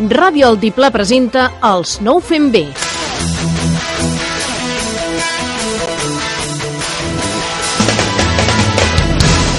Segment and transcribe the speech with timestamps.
[0.00, 2.62] Ràdio Altiplà presenta Els no ho fem bé.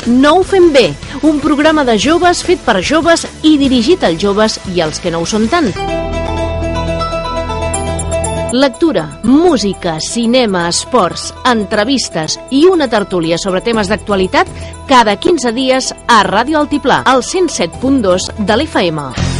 [0.09, 0.87] No ho fem bé,
[1.29, 5.21] un programa de joves fet per joves i dirigit als joves i als que no
[5.21, 5.69] ho són tant.
[8.51, 14.49] Lectura, música, cinema, esports, entrevistes i una tertúlia sobre temes d'actualitat
[14.89, 19.30] cada 15 dies a Ràdio Altiplà, al 107.2 de l'FM.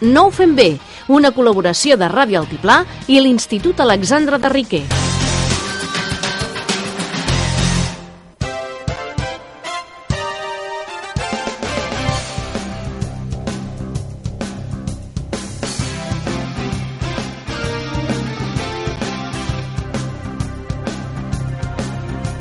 [0.00, 0.76] No ho fem bé,
[1.08, 4.82] una col·laboració de Ràdio Altiplà i l'Institut Alexandre de Riquer.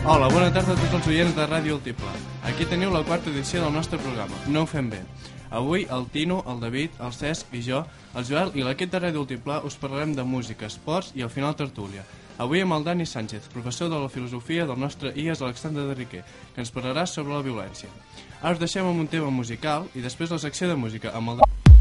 [0.06, 2.12] Hola, bona tarda a tots els oients de Ràdio Altiplà.
[2.52, 5.00] Aquí teniu la quarta edició del nostre programa, No ho fem bé.
[5.50, 7.84] Avui el Tino, el David, el Cesc i jo,
[8.16, 11.56] el Joel i l'equip de Ràdio Altiplà us parlarem de música, esports i al final
[11.56, 12.06] tertúlia.
[12.38, 16.26] Avui amb el Dani Sánchez, professor de la filosofia del nostre IES Alexandre de Riquer,
[16.54, 17.92] que ens parlarà sobre la violència.
[18.42, 21.44] Ara us deixem amb un tema musical i després la secció de música amb el
[21.44, 21.75] Dani.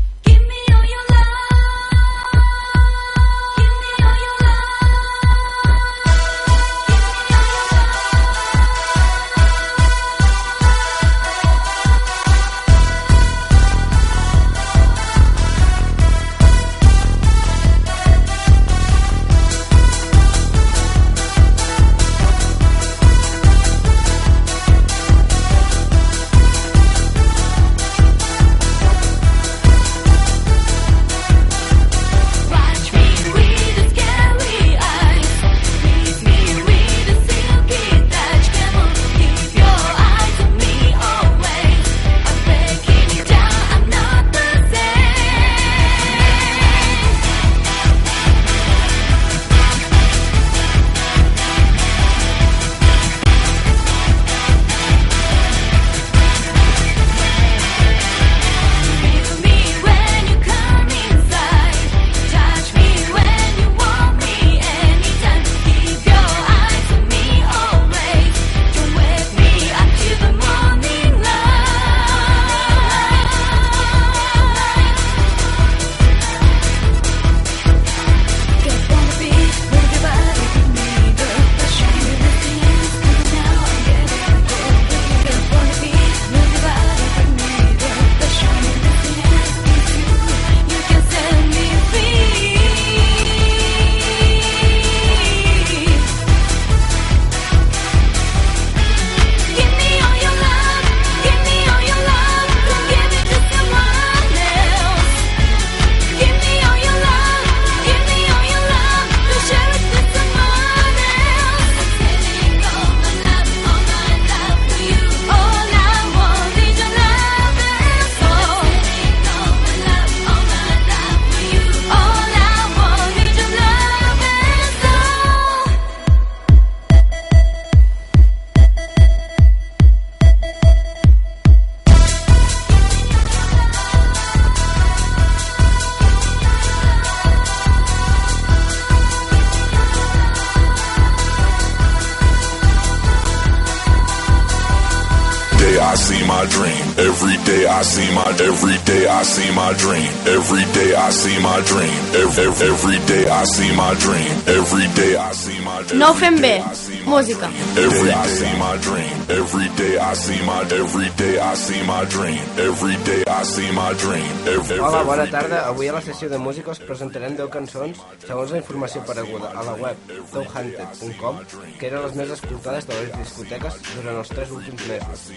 [150.26, 151.98] Every day I see my dream.
[152.15, 154.31] Every, every day I see my dream.
[154.47, 155.98] Every day I see my dream.
[155.98, 156.62] No fem bé.
[157.06, 157.47] Música.
[157.76, 159.15] Every day I see my dream.
[159.28, 162.41] Every day I see my every day I see my dream.
[162.59, 164.31] Every day I see my dream.
[164.47, 165.66] Every, Hola, bona tarda.
[165.69, 169.62] Avui a la sessió de música us presentarem 10 cançons segons la informació apareguda a
[169.62, 169.97] la web
[170.32, 171.41] towhunted.com
[171.78, 175.28] que eren les més escoltades de les discoteques durant els 3 últims mesos.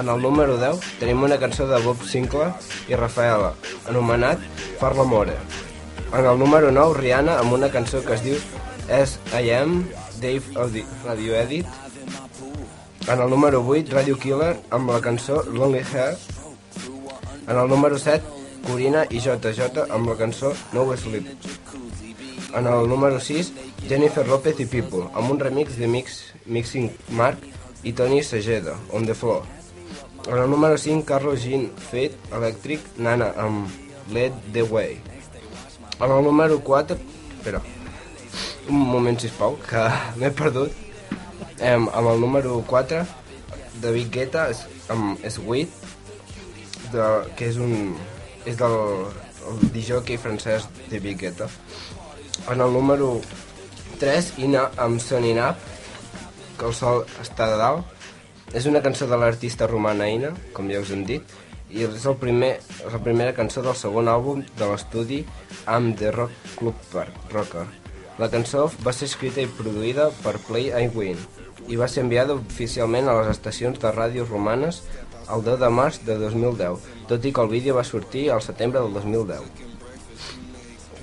[0.00, 2.52] En el número 10 tenim una cançó de Bob Sinclair
[2.88, 3.52] i Rafaela,
[4.10, 4.38] anomenat
[4.80, 5.34] Far l'amore.
[6.12, 8.36] En el número 9, Rihanna amb una cançó que es diu
[8.90, 9.84] As I Am,
[10.20, 11.66] Dave Audi- Radio Edit.
[13.06, 16.16] En el número 8, Radio Killer amb la cançó Lonely Hair.
[17.48, 18.22] En el número 7,
[18.66, 21.26] Corina i JJ amb la cançó No Sleep.
[22.54, 23.52] En el número 6,
[23.88, 27.38] Jennifer López i People, amb un remix de Mix, Mixing Mark
[27.84, 29.42] i Tony Segeda, On the Floor.
[30.28, 33.68] En el número 5, Carlos Jean Fate Electric, Nana amb
[34.12, 35.00] Lead the Way.
[36.00, 36.96] En el número 4,
[37.38, 37.60] espera,
[38.68, 39.82] un moment, sisplau, que
[40.20, 40.72] m'he perdut.
[41.60, 43.02] Em, amb el número 4,
[43.82, 45.68] David Guetta, és- amb Sweet.
[46.90, 47.04] de,
[47.38, 47.94] que és un
[48.48, 48.72] és del
[49.46, 51.46] el disjockey francès de Guetta.
[52.50, 53.20] En el número
[54.00, 55.56] 3, Ina amb Sunny Up,
[56.58, 57.84] que el sol està de dalt.
[58.52, 61.22] És una cançó de l'artista romana Ina, com ja us hem dit,
[61.70, 65.20] i és, el primer, és la primera cançó del segon àlbum de l'estudi
[65.70, 66.96] amb The Rock Club
[67.32, 67.66] Rocker.
[68.20, 71.20] La cançó va ser escrita i produïda per Play I Win
[71.70, 74.82] i va ser enviada oficialment a les estacions de ràdio romanes
[75.30, 78.82] el 10 de març de 2010, tot i que el vídeo va sortir al setembre
[78.82, 79.68] del 2010.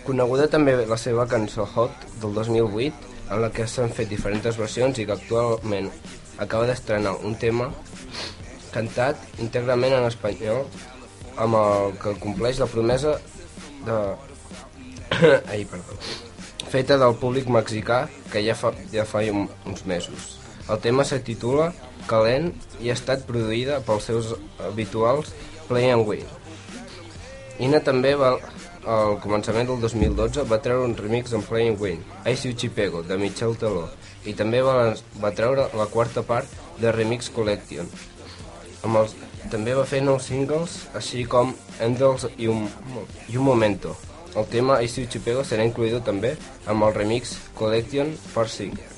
[0.08, 5.00] Coneguda també la seva cançó Hot del 2008, en la que s'han fet diferents versions
[5.00, 5.90] i que actualment
[6.38, 7.72] acaba d'estrenar un tema
[8.78, 10.64] cantat íntegrament en espanyol
[11.42, 13.18] amb el que compleix la promesa
[13.86, 13.98] de...
[15.52, 15.98] Ai, perdó.
[16.68, 20.34] Feta del públic mexicà que ja fa, ja fa un, uns mesos.
[20.68, 21.72] El tema se titula
[22.10, 22.52] Calent
[22.84, 25.32] i ha estat produïda pels seus habituals
[25.70, 26.26] Play and Win.
[27.64, 28.36] Ina també va,
[28.88, 33.02] al començament del 2012 va treure un remix en Play and Win, I See Chipego,
[33.08, 33.88] de Michel Taló,
[34.28, 34.94] i també va,
[35.24, 36.52] va treure la quarta part
[36.82, 37.90] de Remix Collection.
[38.86, 39.16] Amb els,
[39.52, 42.68] també va fer nous singles, així com Endels i un,
[43.30, 43.96] i un Momento.
[44.38, 46.36] El tema I Chipego serà incluït també
[46.68, 48.98] amb el remix Collection Part 5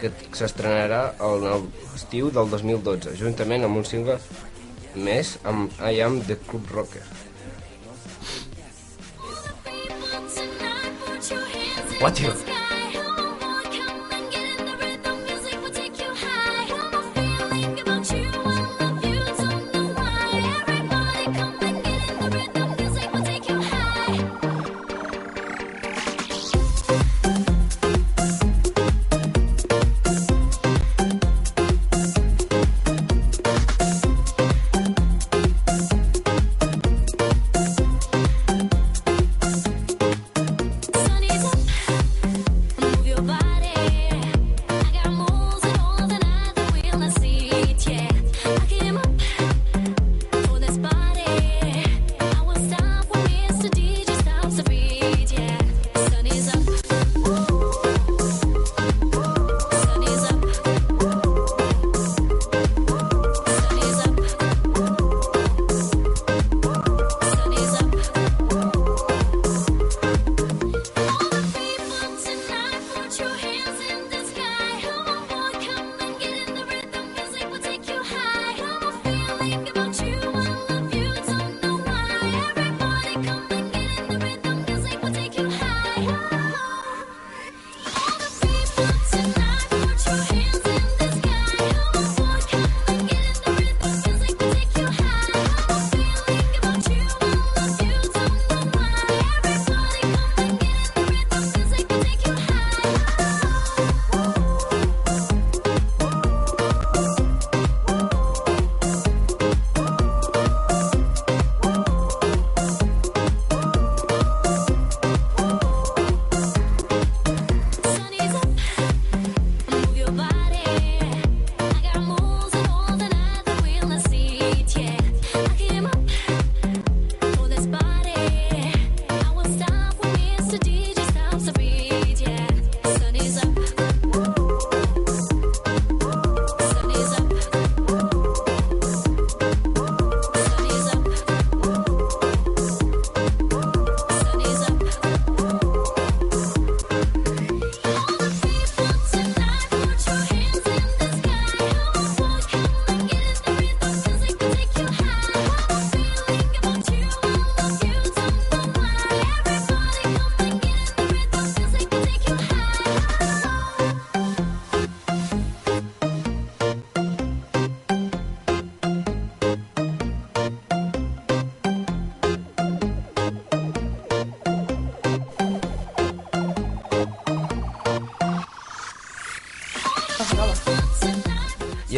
[0.00, 1.44] que s'estrenarà al
[1.94, 4.16] estiu del 2012, juntament amb un single
[4.94, 7.04] més amb I Am The Club Rocker.
[12.00, 12.59] What you?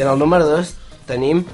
[0.03, 0.75] En el número 2
[1.07, 1.45] tenim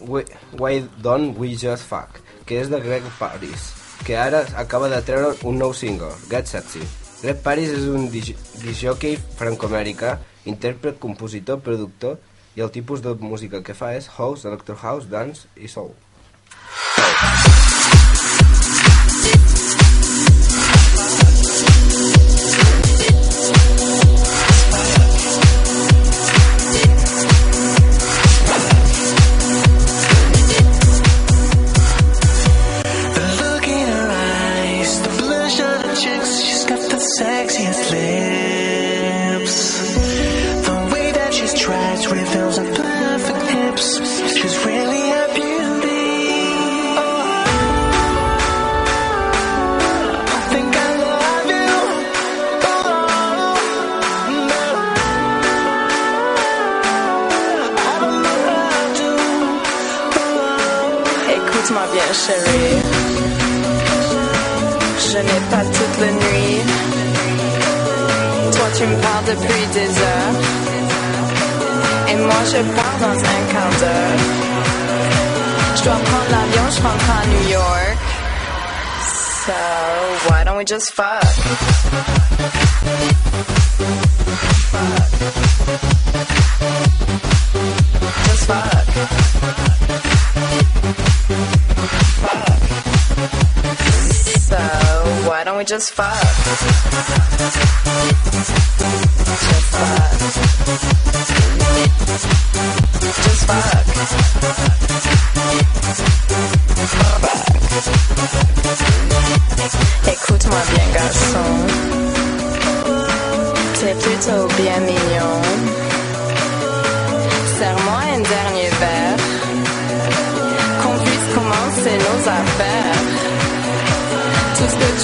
[0.00, 0.24] Why,
[0.58, 3.66] Why Don't We Just Fuck, que és de Greg Paris,
[4.06, 6.80] que ara acaba de treure un nou single, Get Sexy.
[7.20, 10.16] Greg Paris és un disjockey franco-americà,
[10.48, 12.16] intèrpret, compositor, productor,
[12.56, 15.92] i el tipus de música que fa és house, electro house, dance i soul.
[16.96, 17.59] rhythms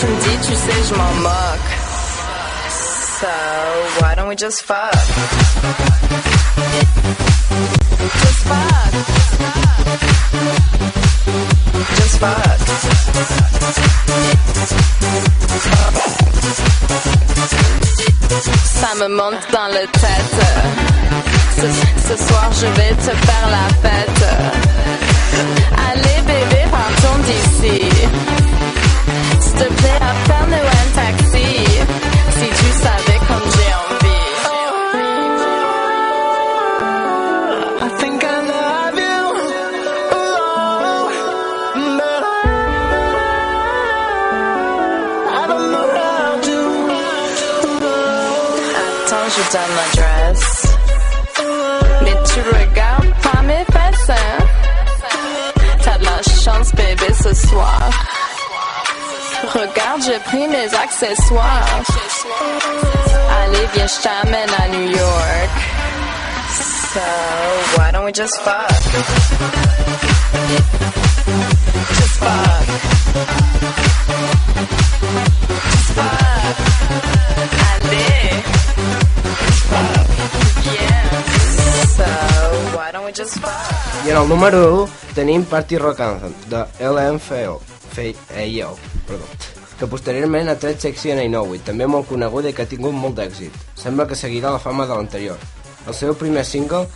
[0.00, 1.70] tu me dis, tu sais, je m'en moque.
[3.20, 3.26] So,
[4.00, 4.92] why don't we just fuck?
[8.22, 8.92] Just fuck.
[11.96, 12.58] Just fuck.
[18.80, 20.36] Ça me monte dans la tête.
[21.56, 21.66] Ce,
[22.08, 24.24] ce soir, je vais te faire la fête.
[25.90, 28.45] Allez, bébé, partons d'ici.
[29.40, 31.48] S'il te plaît, appelle-nous un taxi.
[32.38, 34.26] Si tu savais comme j'ai envie.
[37.82, 39.20] I think I love you.
[40.12, 41.10] Oh,
[45.28, 46.58] I don't know how to.
[48.82, 50.54] Attends, je donne l'adresse.
[52.02, 54.38] Mais tu regardes pas mes fesses, hein?
[55.82, 57.90] T'as de la chance, bébé, ce soir.
[59.56, 61.82] Regarde, j'ai pris mes accessoires.
[63.40, 65.50] Allez, viens, je t'amène à New York.
[66.92, 67.00] So,
[67.78, 68.68] why don't we just fuck?
[71.88, 72.66] Just fuck.
[75.70, 76.56] Just fuck.
[80.64, 81.22] Yeah.
[81.96, 82.04] So,
[82.76, 83.52] why don't we just fuck?
[84.04, 87.60] I en el número 1 tenim Party Rock Anthem, de LMFAO,
[87.90, 89.24] FAO, perdó,
[89.78, 92.94] que posteriorment ha tret Section I Know It, també molt coneguda i que ha tingut
[92.96, 93.52] molt d'èxit.
[93.76, 95.36] Sembla que seguirà la fama de l'anterior.
[95.86, 96.86] El seu primer single,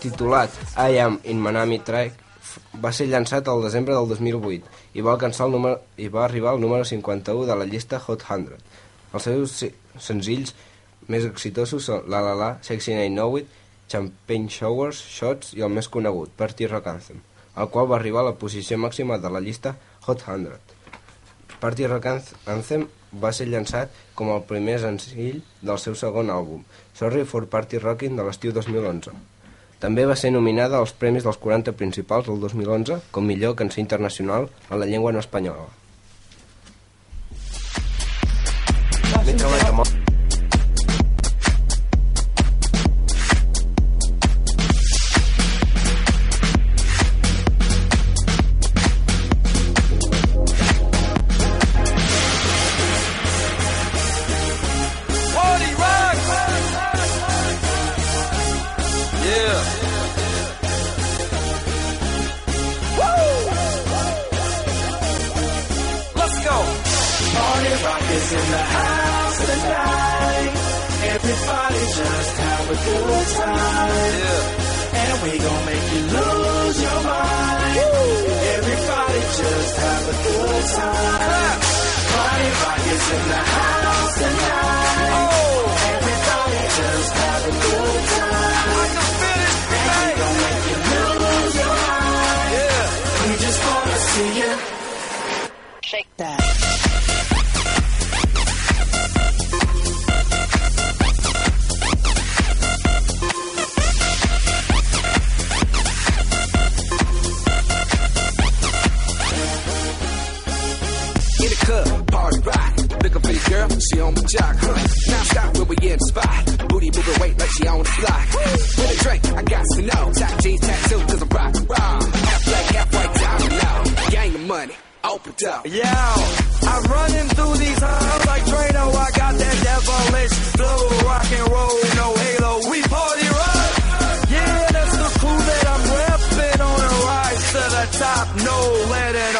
[0.00, 2.20] titulat I Am in Manami Track,
[2.82, 6.52] va ser llançat al desembre del 2008 i va, alcançar el número, i va arribar
[6.54, 8.54] al número 51 de la llista Hot 100.
[9.14, 10.54] Els seus se- senzills
[11.10, 13.48] més exitosos són La La La, Sexy I Know It,
[13.90, 17.18] Champagne Showers, Shots i el més conegut, Party Rock Anthem,
[17.58, 19.74] el qual va arribar a la posició màxima de la llista
[20.06, 20.54] Hot 100.
[21.64, 22.82] Party Rock Anth- Anthem
[23.22, 26.64] va ser llançat com el primer senzill del seu segon àlbum,
[26.98, 29.14] Sorry for Party Rockin' de l'estiu 2011.
[29.80, 34.50] També va ser nominada als Premis dels 40 principals del 2011 com millor cançó internacional
[34.70, 35.66] en la llengua no espanyola.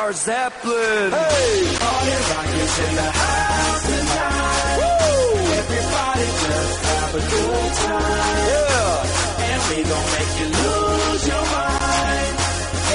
[0.04, 1.12] Our Zeppelin.
[1.12, 4.76] Hey, party rock is in the house tonight.
[4.76, 5.40] Woo!
[5.64, 8.36] Everybody just have a good time.
[8.52, 12.34] Yeah, and we gon' make you lose your mind.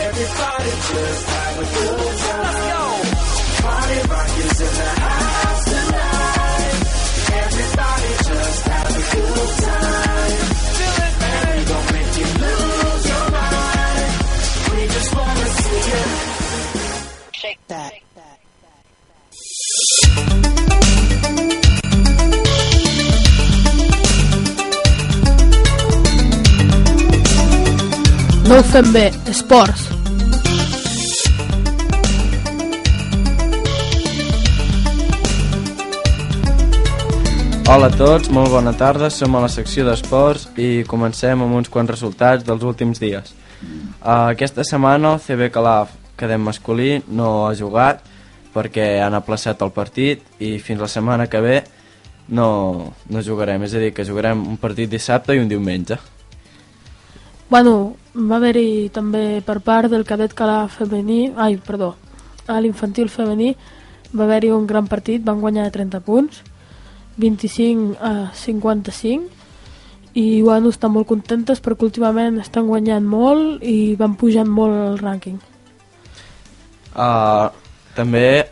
[0.05, 2.43] Everybody just have a good time.
[2.45, 2.83] Let's go.
[3.65, 6.77] Party rock is in the house tonight.
[7.41, 9.88] Everybody just have a good time.
[28.49, 29.83] No ho fem bé, esports.
[37.69, 41.69] Hola a tots, molt bona tarda, som a la secció d'esports i comencem amb uns
[41.69, 43.35] quants resultats dels últims dies.
[43.61, 48.01] Uh, aquesta setmana el CB Calaf, cadem masculí, no ha jugat
[48.55, 51.59] perquè han aplaçat el partit i fins la setmana que ve
[52.33, 56.01] no, no jugarem, és a dir, que jugarem un partit dissabte i un diumenge.
[57.49, 61.95] Bueno, va haver-hi també per part del cadet calà femení, ai, perdó,
[62.47, 63.53] a l'infantil femení
[64.13, 66.41] va haver-hi un gran partit, van guanyar 30 punts,
[67.17, 69.29] 25 a 55,
[70.17, 74.97] i bueno, estan molt contentes perquè últimament estan guanyant molt i van pujant molt el
[74.97, 75.37] rànquing.
[76.97, 77.53] Uh,
[77.95, 78.49] també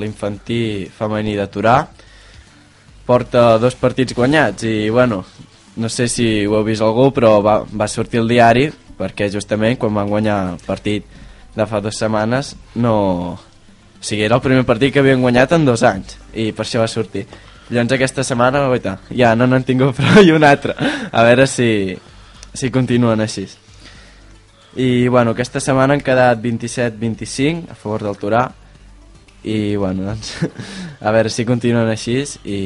[0.00, 1.76] l'infantí femení de Torà
[3.06, 5.22] porta dos partits guanyats i bueno,
[5.76, 9.78] no sé si ho heu vist algú però va, va sortir el diari perquè justament
[9.78, 11.06] quan van guanyar el partit
[11.54, 12.94] de fa dues setmanes no...
[13.36, 16.82] o sigui, era el primer partit que havien guanyat en dos anys i per això
[16.82, 17.26] va sortir.
[17.70, 20.74] Llavors aquesta setmana guaita, ja no n'han tingut prou i un altre.
[21.12, 21.94] A veure si,
[22.54, 23.44] si continuen així.
[24.74, 28.44] I bueno, aquesta setmana han quedat 27-25 a favor del Torà
[29.42, 30.34] i bueno, doncs
[31.06, 32.60] a veure si continuen així i,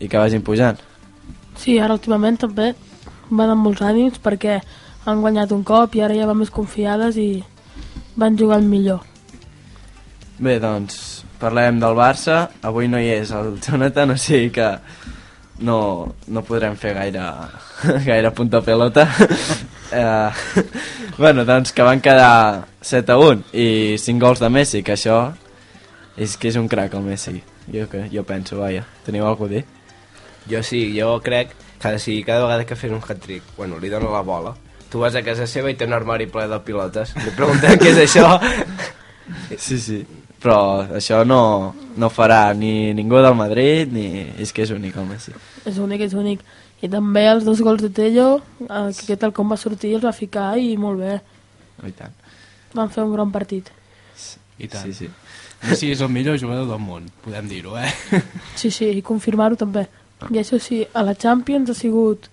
[0.00, 0.80] i que vagin pujant
[1.56, 2.72] Sí, ara últimament també
[3.30, 4.60] van amb molts ànims perquè
[5.04, 7.44] han guanyat un cop i ara ja van més confiades i
[8.16, 9.02] van jugant millor.
[10.38, 14.68] Bé, doncs parlem del Barça avui no hi és el Jonathan o sigui que
[15.66, 15.78] no,
[16.26, 17.24] no podrem fer gaire,
[18.08, 19.06] gaire punta pelota
[19.92, 20.30] eh,
[21.18, 23.68] bueno, doncs que van quedar 7 a 1 i
[24.00, 25.20] 5 gols de Messi que això
[26.16, 27.36] és que és un crac el Messi
[27.70, 29.64] jo, que, jo penso, vaja, teniu alguna a dir?
[30.50, 34.10] Jo sí, jo crec que si cada vegada que fes un hat-trick, bueno, li dona
[34.10, 34.54] la bola,
[34.90, 37.14] tu vas a casa seva i té un armari ple de pilotes.
[37.24, 38.28] Li preguntem què és això.
[39.56, 40.02] Sí, sí,
[40.44, 44.04] però això no, no farà ni ningú del Madrid ni...
[44.36, 45.32] és que és únic el Messi
[45.64, 46.42] És únic, és únic.
[46.84, 50.12] I també els dos gols de Tello, eh, que tal com va sortir els va
[50.12, 51.16] ficar i molt bé.
[51.80, 52.12] Oh, i tant.
[52.76, 53.70] Van fer un gran partit.
[54.60, 54.84] I tant.
[54.84, 55.08] Sí, sí.
[55.64, 57.88] Messi és el millor jugador del món, podem dir-ho, eh?
[58.60, 59.86] Sí, sí, i confirmar-ho també.
[60.30, 62.28] I això sí, a la Champions ha sigut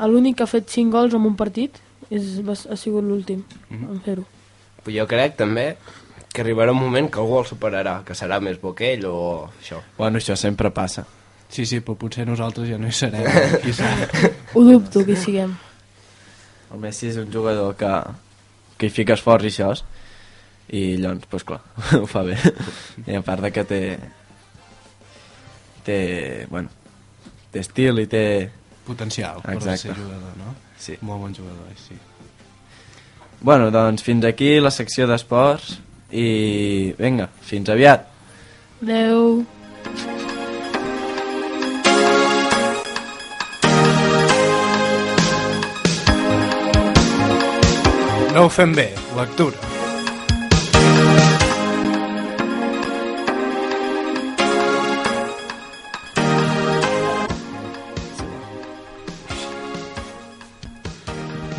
[0.00, 1.76] l'únic que ha fet 5 gols en un partit,
[2.10, 2.38] és,
[2.70, 3.90] ha sigut l'últim Mhm.
[3.90, 4.24] en fer-ho.
[4.84, 5.76] Però jo crec també
[6.32, 9.50] que arribarà un moment que algú el superarà, que serà més bo que ell o
[9.60, 9.80] això.
[9.98, 11.04] Bueno, això sempre passa.
[11.48, 13.24] Sí, sí, però potser nosaltres ja no hi serem,
[13.64, 14.14] qui sap.
[14.54, 15.56] Ho dubto que hi siguem.
[16.72, 17.92] El Messi és un jugador que,
[18.76, 19.70] que hi fica esforç i això,
[20.68, 21.60] i llavors, doncs clar,
[22.02, 22.36] ho fa bé.
[23.06, 23.80] I a part de que té...
[25.84, 26.68] té, bueno,
[27.52, 28.24] té estil i té...
[28.88, 29.88] Potencial per Exacte.
[29.88, 30.54] ser jugador, no?
[30.80, 30.96] Sí.
[31.04, 31.96] Molt bon jugador, sí.
[33.40, 35.76] Bueno, doncs fins aquí la secció d'esports
[36.10, 38.08] i vinga, fins aviat.
[38.82, 39.44] Adeu.
[48.34, 49.77] No ho fem bé, lectura.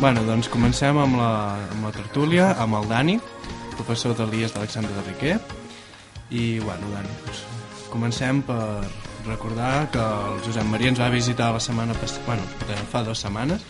[0.00, 1.32] Bueno, doncs comencem amb la,
[1.74, 3.18] amb la tertúlia, amb el Dani,
[3.74, 5.34] professor de l'IES d'Alexandre de Riquer.
[6.32, 7.42] I, bueno, Dani, doncs,
[7.92, 8.62] comencem per
[9.26, 12.46] recordar que el Josep Maria ens va visitar la setmana passada, bueno,
[12.88, 13.66] fa dues setmanes,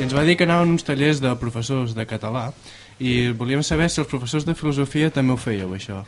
[0.00, 2.48] i ens va dir que anaven uns tallers de professors de català
[2.98, 6.00] i volíem saber si els professors de filosofia també ho fèieu, això.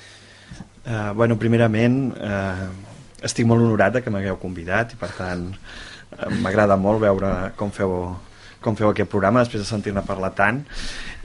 [0.82, 2.66] Uh, bueno, primerament, uh,
[3.22, 7.94] estic molt honorat que m'hagueu convidat i per tant eh, m'agrada molt veure com feu
[8.60, 10.62] com feu aquest programa després de sentir-ne parlar tant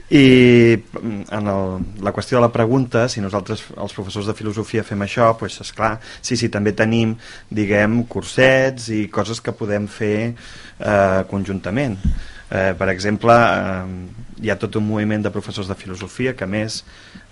[0.08, 4.84] i mm, en el, la qüestió de la pregunta, si nosaltres, els professors de filosofia,
[4.86, 7.16] fem això, doncs, esclar, sí, sí, també tenim,
[7.50, 11.98] diguem, cursets i coses que podem fer eh, conjuntament.
[12.46, 16.84] Eh, per exemple, eh, hi ha tot un moviment de professors de filosofia que, més,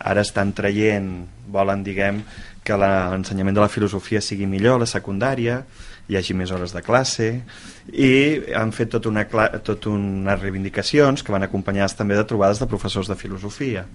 [0.03, 1.12] ara estan traient,
[1.55, 2.25] volen, diguem,
[2.64, 5.61] que l'ensenyament de la filosofia sigui millor a la secundària,
[6.09, 7.29] hi hagi més hores de classe
[7.93, 8.11] i
[8.57, 9.25] han fet tot una,
[9.64, 13.87] tot unes reivindicacions que van acompanyades també de trobades de professors de filosofia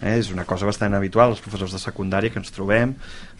[0.00, 0.16] eh?
[0.16, 2.94] és una cosa bastant habitual els professors de secundària que ens trobem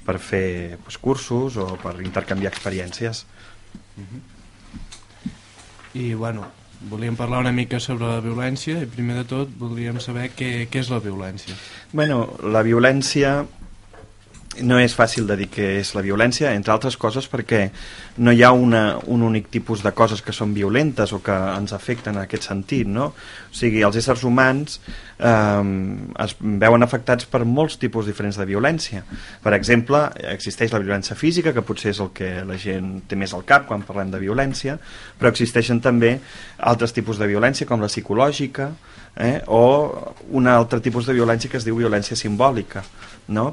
[0.07, 3.25] per fer pues, cursos o per intercanviar experiències
[5.97, 6.45] I, bueno,
[6.91, 10.83] volíem parlar una mica sobre la violència i primer de tot voldríem saber què, què
[10.83, 11.57] és la violència.
[11.97, 13.39] Bueno, la violència
[14.63, 17.67] no és fàcil de dir que és la violència, entre altres coses perquè
[18.23, 21.75] no hi ha una, un únic tipus de coses que són violentes o que ens
[21.77, 23.11] afecten en aquest sentit, no?
[23.13, 24.79] O sigui, els éssers humans
[25.19, 25.63] eh,
[26.25, 29.05] es veuen afectats per molts tipus diferents de violència.
[29.43, 33.35] Per exemple, existeix la violència física, que potser és el que la gent té més
[33.37, 34.79] al cap quan parlem de violència,
[35.19, 36.17] però existeixen també
[36.59, 38.71] altres tipus de violència, com la psicològica,
[39.17, 39.41] eh?
[39.47, 42.85] o un altre tipus de violència que es diu violència simbòlica,
[43.29, 43.53] no?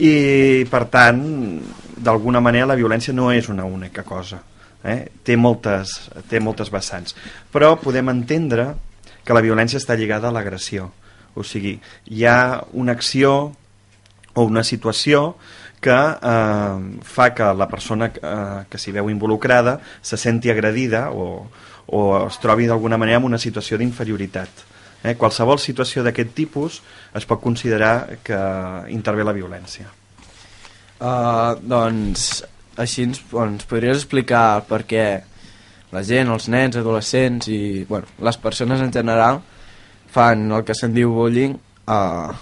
[0.00, 1.20] I per tant
[2.00, 4.40] d'alguna manera la violència no és una única cosa
[4.82, 5.10] eh?
[5.24, 7.16] té, moltes, té moltes vessants
[7.52, 8.72] però podem entendre
[9.24, 10.88] que la violència està lligada a l'agressió
[11.34, 11.76] o sigui,
[12.10, 13.52] hi ha una acció
[14.34, 15.36] o una situació
[15.80, 21.46] que eh, fa que la persona eh, que s'hi veu involucrada se senti agredida o,
[21.86, 24.66] o es trobi d'alguna manera en una situació d'inferioritat.
[25.02, 25.16] Eh?
[25.16, 26.80] Qualsevol situació d'aquest tipus
[27.16, 28.40] es pot considerar que
[28.92, 29.88] intervé la violència.
[31.00, 32.42] Uh, doncs,
[32.76, 35.04] així ens, ens podries explicar per què
[35.94, 39.40] la gent, els nens, adolescents i bueno, les persones en general
[40.12, 41.56] fan el que se'n diu bullying
[41.90, 42.00] a,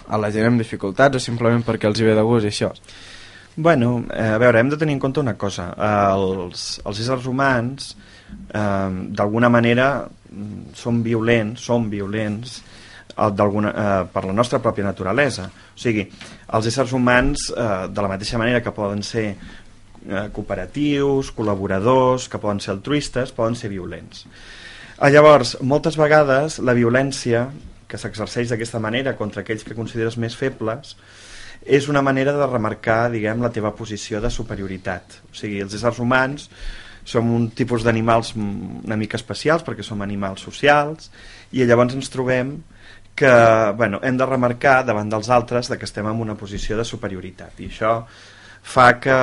[0.08, 2.72] a la gent amb dificultats o simplement perquè els hi ve de gust i això.
[3.58, 5.72] Bueno, eh, a veure, hem de tenir en compte una cosa.
[6.14, 7.88] Els, els éssers humans,
[8.54, 9.88] eh, d'alguna manera,
[10.30, 12.58] mm, són violents, són violents
[13.16, 15.48] eh, d'alguna- eh, per la nostra pròpia naturalesa.
[15.48, 16.08] O sigui,
[16.52, 19.28] els éssers humans, eh, de la mateixa manera que poden ser
[20.08, 24.26] eh, cooperatius, col·laboradors, que poden ser altruistes, poden ser violents.
[25.00, 27.48] Eh, llavors, moltes vegades la violència
[27.88, 30.96] que s'exerceix d'aquesta manera contra aquells que consideres més febles
[31.64, 35.20] és una manera de remarcar, diguem, la teva posició de superioritat.
[35.32, 36.48] O sigui, els éssers humans
[37.08, 41.08] som un tipus d'animals una mica especials perquè som animals socials
[41.56, 42.58] i llavors ens trobem
[43.18, 43.30] que
[43.76, 47.64] bueno, hem de remarcar davant dels altres de que estem en una posició de superioritat
[47.64, 47.94] i això
[48.62, 49.16] fa que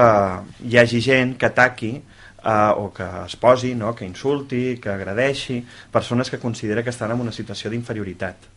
[0.65, 3.93] hi hagi gent que ataqui eh, o que es posi, no?
[3.95, 8.51] que insulti, que agradeixi persones que considera que estan en una situació d'inferioritat.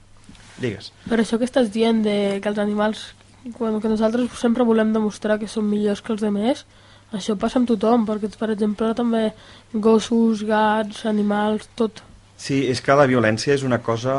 [0.58, 0.90] Digues.
[1.06, 3.12] Per això que estàs dient de que els animals,
[3.54, 6.64] quan, que nosaltres sempre volem demostrar que són millors que els demés,
[7.12, 9.30] això passa amb tothom, perquè, per exemple, també
[9.72, 12.02] gossos, gats, animals, tot.
[12.38, 14.14] Sí, és que la violència és una cosa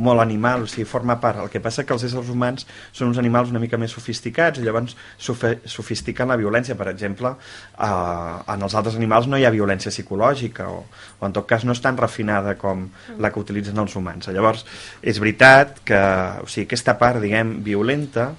[0.00, 1.42] molt animal, o sigui, forma part.
[1.42, 2.64] El que passa que els éssers humans
[2.96, 6.76] són uns animals una mica més sofisticats i llavors sofistiquen la violència.
[6.80, 7.34] Per exemple,
[7.76, 10.78] eh, en els altres animals no hi ha violència psicològica o,
[11.20, 12.86] o en tot cas no és tan refinada com
[13.20, 14.30] la que utilitzen els humans.
[14.32, 14.64] Llavors,
[15.02, 16.00] és veritat que
[16.40, 18.30] o sigui, aquesta part, diguem, violenta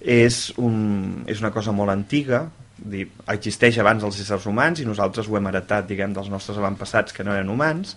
[0.00, 2.44] és, un, és una cosa molt antiga,
[2.84, 7.16] dir, existeix abans dels éssers humans i nosaltres ho hem heretat diguem, dels nostres avantpassats
[7.16, 7.96] que no eren humans.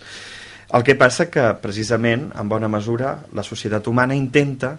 [0.76, 4.76] El que passa que precisament en bona mesura la societat humana intenta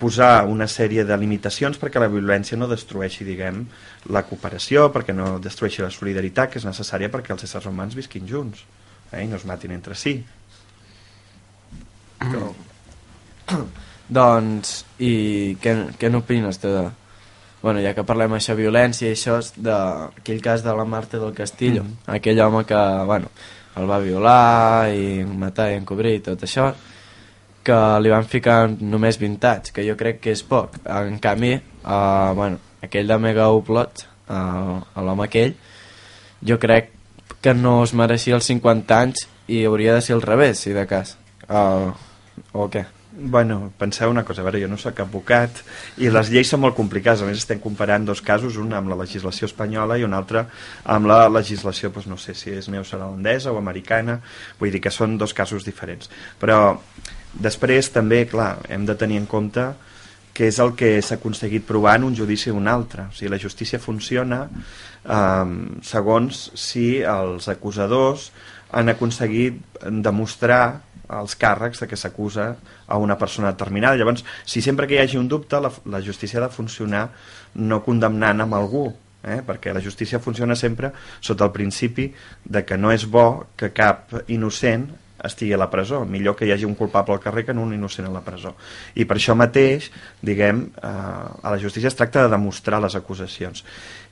[0.00, 3.64] posar una sèrie de limitacions perquè la violència no destrueixi diguem,
[4.10, 8.26] la cooperació, perquè no destrueixi la solidaritat que és necessària perquè els éssers humans visquin
[8.26, 8.64] junts
[9.12, 10.16] eh, i no es matin entre si.
[14.18, 15.12] Doncs, i
[15.60, 16.74] què, què n'opines de...
[17.64, 21.32] Bueno, ja que parlem això violència i això és d'aquell cas de la Marta del
[21.32, 21.94] Castillo, Mhm.
[22.12, 23.30] aquell home que, bueno,
[23.76, 26.74] el va violar i matar i encobrir i tot això,
[27.64, 30.76] que li van ficar només 20 anys, que jo crec que és poc.
[30.84, 35.54] En canvi, uh, bueno, aquell de Mega Upload, uh, l'home aquell,
[36.46, 36.90] jo crec
[37.40, 40.86] que no es mereixia els 50 anys i hauria de ser al revés, si de
[40.86, 41.16] cas.
[41.48, 41.92] Uh,
[42.52, 42.84] o què?
[43.16, 45.60] Bueno, penseu una cosa, a veure, jo no sóc advocat
[46.02, 48.96] i les lleis són molt complicades, a més estem comparant dos casos, un amb la
[48.98, 50.42] legislació espanyola i un altre
[50.90, 54.16] amb la legislació, doncs no sé si és neozelandesa o americana,
[54.58, 56.10] vull dir que són dos casos diferents.
[56.42, 56.80] Però
[57.38, 59.68] després també, clar, hem de tenir en compte
[60.34, 63.06] que és el que s'ha aconseguit provar en un judici o un altre.
[63.06, 65.54] O sigui, la justícia funciona eh,
[65.86, 68.32] segons si els acusadors
[68.74, 69.62] han aconseguit
[70.02, 70.64] demostrar
[71.08, 72.54] els càrrecs de que s'acusa
[72.86, 73.96] a una persona determinada.
[73.96, 77.08] Llavors, si sempre que hi hagi un dubte, la, la justícia ha de funcionar
[77.54, 78.88] no condemnant amb algú,
[79.24, 79.40] eh?
[79.46, 82.10] perquè la justícia funciona sempre sota el principi
[82.44, 84.90] de que no és bo que cap innocent
[85.24, 86.04] estigui a la presó.
[86.04, 88.54] Millor que hi hagi un culpable al carrer que no un innocent a la presó.
[88.94, 89.90] I per això mateix,
[90.22, 93.64] diguem, eh, a la justícia es tracta de demostrar les acusacions.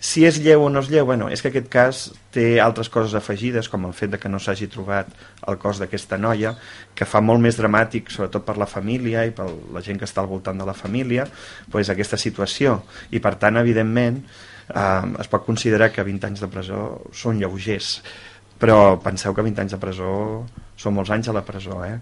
[0.02, 2.02] Si és lleu o no és lleu, bueno, és que aquest cas
[2.34, 5.10] té altres coses afegides, com el fet de que no s'hagi trobat
[5.46, 6.56] el cos d'aquesta noia,
[6.94, 10.24] que fa molt més dramàtic, sobretot per la família i per la gent que està
[10.24, 11.28] al voltant de la família,
[11.70, 12.82] pues, aquesta situació.
[13.12, 14.24] I per tant, evidentment,
[14.74, 18.00] eh, es pot considerar que 20 anys de presó són lleugers
[18.62, 20.12] però penseu que 20 anys de presó
[20.82, 21.96] són molts anys a la presó eh?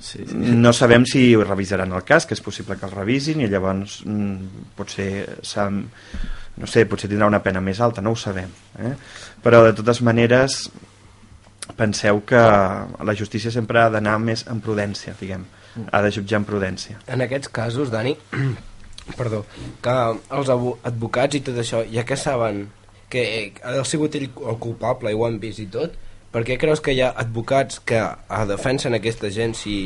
[0.00, 0.34] Sí, sí.
[0.34, 4.70] no sabem si revisaran el cas que és possible que el revisin i llavors mm,
[4.78, 5.10] potser
[6.60, 8.48] no sé, potser tindrà una pena més alta no ho sabem
[8.80, 8.94] eh?
[9.44, 10.62] però de totes maneres
[11.76, 15.44] penseu que la justícia sempre ha d'anar més en prudència diguem,
[15.92, 18.16] ha de jutjar en prudència En aquests casos, Dani,
[19.20, 19.44] perdó,
[19.84, 19.96] que
[20.40, 22.66] els advocats i tot això, ja que saben
[23.10, 23.24] que
[23.66, 25.96] ha sigut ell el culpable i ho han vist i tot,
[26.30, 29.76] per què creus que hi ha advocats que a defensen aquesta gent si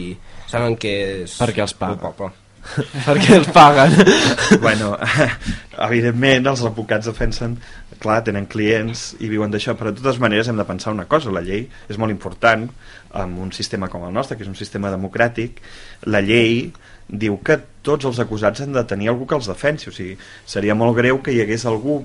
[0.51, 2.01] saben que és Perquè els paguen.
[2.03, 2.33] culpable?
[3.07, 3.93] perquè els paguen
[4.65, 4.95] bueno,
[5.89, 7.59] evidentment els advocats defensen
[8.01, 11.33] clar, tenen clients i viuen d'això però de totes maneres hem de pensar una cosa
[11.33, 12.69] la llei és molt important
[13.15, 15.61] en un sistema com el nostre, que és un sistema democràtic
[16.09, 16.71] la llei
[17.09, 20.17] diu que tots els acusats han de tenir algú que els defensi o sigui,
[20.49, 22.01] seria molt greu que hi hagués algú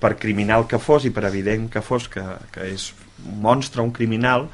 [0.00, 2.90] per criminal que fos i per evident que fos que, que és
[3.24, 4.48] monstre, un criminal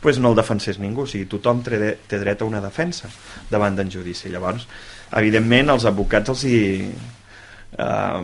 [0.00, 1.76] pues no el defensés ningú, o sigui, tothom té,
[2.08, 3.10] té dret a una defensa
[3.50, 4.64] davant d'en judici llavors,
[5.16, 8.22] evidentment els advocats els hi eh,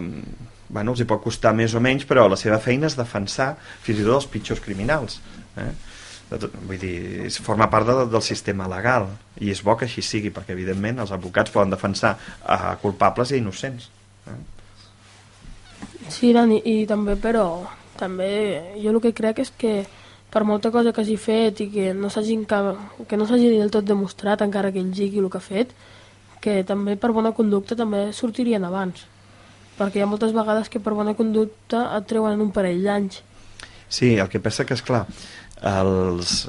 [0.68, 3.52] bueno, els hi pot costar més o menys però la seva feina és defensar
[3.85, 5.20] fins i tot els pitjors criminals
[5.61, 5.70] eh?
[6.30, 6.96] de tot, vull dir,
[7.28, 11.04] és, forma part de, del sistema legal i és bo que així sigui perquè evidentment
[11.04, 13.90] els advocats poden defensar a culpables i innocents
[14.26, 14.38] eh?
[16.06, 17.66] Sí, Dani, i també, però,
[17.98, 19.80] també jo el que crec és que
[20.32, 23.87] per molta cosa que hagi fet i que no s'hagi que no s'hagi del tot
[23.87, 25.72] demostrat encara que ell digui el que ha fet,
[26.40, 29.06] que també per bona conducta també sortirien abans.
[29.76, 33.22] Perquè hi ha moltes vegades que per bona conducta et treuen en un parell d'anys.
[33.88, 35.04] Sí, el que passa que, és clar,
[35.62, 36.46] els,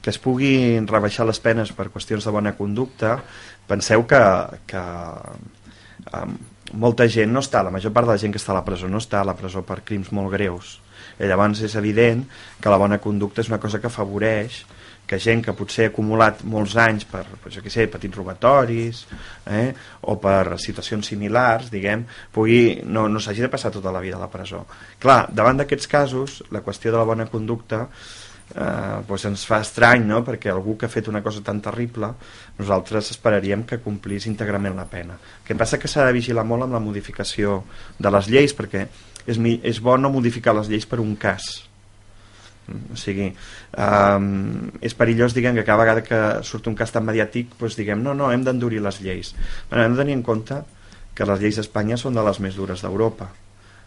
[0.00, 3.18] que es puguin rebaixar les penes per qüestions de bona conducta,
[3.68, 4.22] penseu que,
[4.70, 4.84] que
[6.16, 6.38] um,
[6.72, 8.88] molta gent no està, la major part de la gent que està a la presó
[8.88, 10.78] no està a la presó per crims molt greus.
[11.20, 12.24] I llavors és evident
[12.60, 14.62] que la bona conducta és una cosa que afavoreix
[15.10, 19.00] que gent que potser ha acumulat molts anys per, pues, jo sé, petits robatoris
[19.50, 19.72] eh,
[20.06, 24.22] o per situacions similars, diguem, pugui, no, no s'hagi de passar tota la vida a
[24.22, 24.62] la presó.
[25.02, 27.88] Clar, davant d'aquests casos, la qüestió de la bona conducta
[28.54, 32.12] eh, pues ens fa estrany, no?, perquè algú que ha fet una cosa tan terrible,
[32.58, 35.16] nosaltres esperaríem que complís íntegrament la pena.
[35.16, 37.62] El que passa que s'ha de vigilar molt amb la modificació
[37.98, 38.86] de les lleis, perquè
[39.26, 41.50] és, és bo no modificar les lleis per un cas,
[42.70, 43.30] o sigui,
[43.74, 48.02] um, és perillós diguem que cada vegada que surt un cas tan mediàtic doncs diguem,
[48.04, 49.32] no, no, hem d'endurir les lleis
[49.70, 50.60] bueno, hem de tenir en compte
[51.16, 53.30] que les lleis d'Espanya són de les més dures d'Europa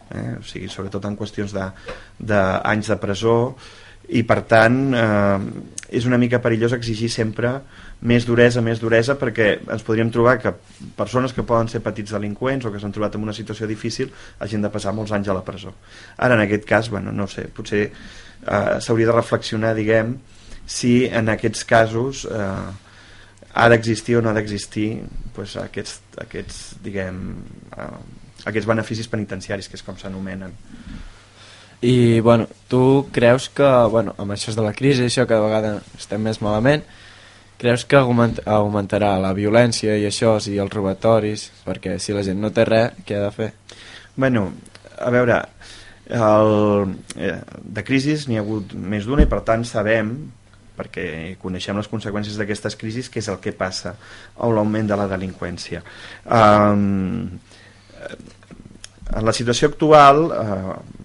[0.09, 0.35] eh?
[0.39, 3.37] o sigui, sobretot en qüestions d'anys de, d'anys de presó
[4.09, 5.39] i per tant eh,
[5.93, 7.53] és una mica perillós exigir sempre
[8.03, 10.51] més duresa, més duresa perquè ens podríem trobar que
[10.97, 14.11] persones que poden ser petits delinqüents o que s'han trobat en una situació difícil
[14.43, 15.71] hagin de passar molts anys a la presó.
[16.17, 20.17] Ara en aquest cas, bueno, no sé potser eh, s'hauria de reflexionar diguem
[20.65, 22.71] si en aquests casos eh,
[23.53, 24.89] ha d'existir o no ha d'existir
[25.35, 27.23] pues, aquests, aquests diguem
[27.77, 27.89] eh,
[28.49, 30.51] aquests beneficis penitenciaris que és com s'anomenen.
[31.83, 36.23] I, bueno, tu creus que, bueno, amb això de la crisi, això cada vegada estem
[36.25, 36.81] més malament,
[37.61, 42.41] creus que augment, augmentarà la violència i això, i els robatoris, perquè si la gent
[42.41, 43.51] no té res, què ha de fer?
[44.17, 44.47] Bueno,
[44.97, 45.37] a veure,
[46.09, 47.37] el, eh,
[47.77, 50.15] de crisis n'hi ha hagut més d'una i per tant sabem
[50.73, 51.05] perquè
[51.45, 55.83] coneixem les conseqüències d'aquestes crisis què és el que passa amb l'augment de la delinqüència
[56.25, 57.29] um,
[59.13, 61.02] en la situació actual eh,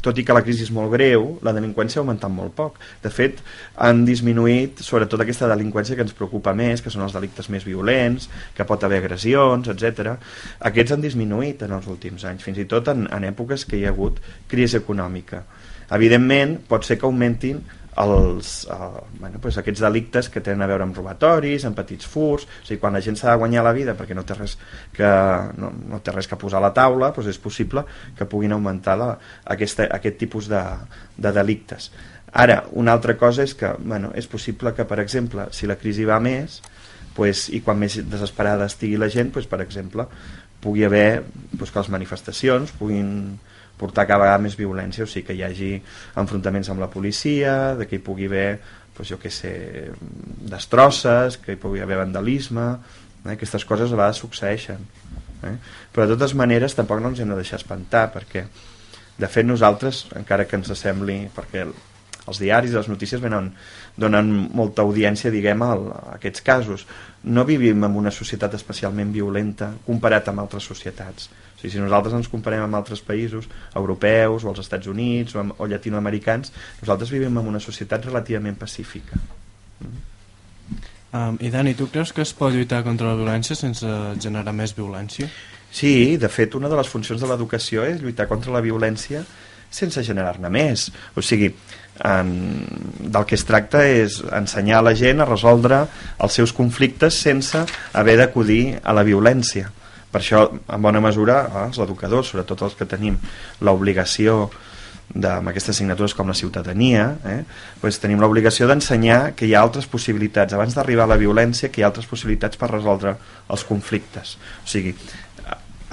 [0.00, 2.78] tot i que la crisi és molt greu la delinqüència ha augmentat molt poc.
[3.02, 3.42] De fet
[3.84, 8.30] han disminuït sobretot aquesta delinqüència que ens preocupa més que són els delictes més violents
[8.56, 10.14] que pot haver agressions, etc.
[10.70, 12.46] aquests han disminuït en els últims anys.
[12.46, 15.44] Fins i tot en, en èpoques que hi ha hagut crisi econòmica.
[15.90, 17.60] Evidentment pot ser que augmentin
[18.00, 22.46] els, uh, bueno, pues aquests delictes que tenen a veure amb robatoris, amb petits furs,
[22.46, 24.56] o sigui, quan la gent s'ha de guanyar la vida perquè no té res
[24.96, 25.10] que,
[25.60, 27.84] no, no té res que posar a la taula, doncs és possible
[28.16, 29.10] que puguin augmentar la,
[29.56, 30.62] aquesta, aquest tipus de,
[31.16, 31.90] de delictes.
[32.32, 36.06] Ara, una altra cosa és que bueno, és possible que, per exemple, si la crisi
[36.06, 36.60] va més
[37.16, 40.06] pues, i quan més desesperada estigui la gent, pues, per exemple,
[40.62, 41.24] pugui haver
[41.58, 43.10] pues, que les manifestacions puguin
[43.80, 45.72] portar cada vegada més violència, o sigui que hi hagi
[46.20, 48.48] enfrontaments amb la policia, de que hi pugui haver
[48.96, 49.52] pues, jo què sé,
[50.52, 52.66] destrosses, que hi pugui haver vandalisme,
[53.24, 53.36] eh?
[53.36, 54.84] aquestes coses a vegades succeeixen.
[55.48, 55.54] Eh?
[55.94, 58.44] Però de totes maneres tampoc no ens hem de deixar espantar, perquè
[59.20, 61.64] de fet nosaltres, encara que ens sembli, perquè
[62.30, 63.50] els diaris, les notícies venen,
[64.00, 65.72] donen molta audiència, diguem, a
[66.16, 66.86] aquests casos.
[67.24, 71.28] No vivim en una societat especialment violenta comparat amb altres societats.
[71.60, 73.44] O sigui, si nosaltres ens comparem amb altres països
[73.76, 78.56] europeus o els Estats Units o, amb, o llatinoamericans, nosaltres vivim en una societat relativament
[78.56, 79.20] pacífica.
[81.12, 83.86] Um, I Dani, tu creus que es pot lluitar contra la violència sense
[84.22, 85.28] generar més violència?
[85.70, 89.20] Sí, de fet, una de les funcions de l'educació és lluitar contra la violència
[89.70, 90.88] sense generar-ne més.
[91.14, 91.50] O sigui,
[92.06, 92.32] en,
[93.00, 95.84] del que es tracta és ensenyar a la gent a resoldre
[96.18, 99.70] els seus conflictes sense haver d'acudir a la violència.
[100.10, 103.18] Per això, en bona mesura, els educadors, sobretot els que tenim
[103.62, 104.48] l'obligació
[105.10, 107.40] amb aquestes assignatures com la ciutadania, eh,
[107.82, 111.80] doncs tenim l'obligació d'ensenyar que hi ha altres possibilitats, abans d'arribar a la violència, que
[111.80, 113.16] hi ha altres possibilitats per resoldre
[113.50, 114.36] els conflictes.
[114.62, 114.94] O sigui,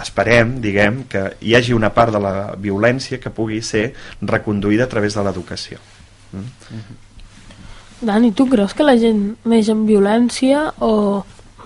[0.01, 3.89] esperem, diguem, que hi hagi una part de la violència que pugui ser
[4.21, 5.81] reconduïda a través de l'educació.
[6.31, 6.97] Mm?
[8.07, 11.23] Dani, tu creus que la gent neix amb violència o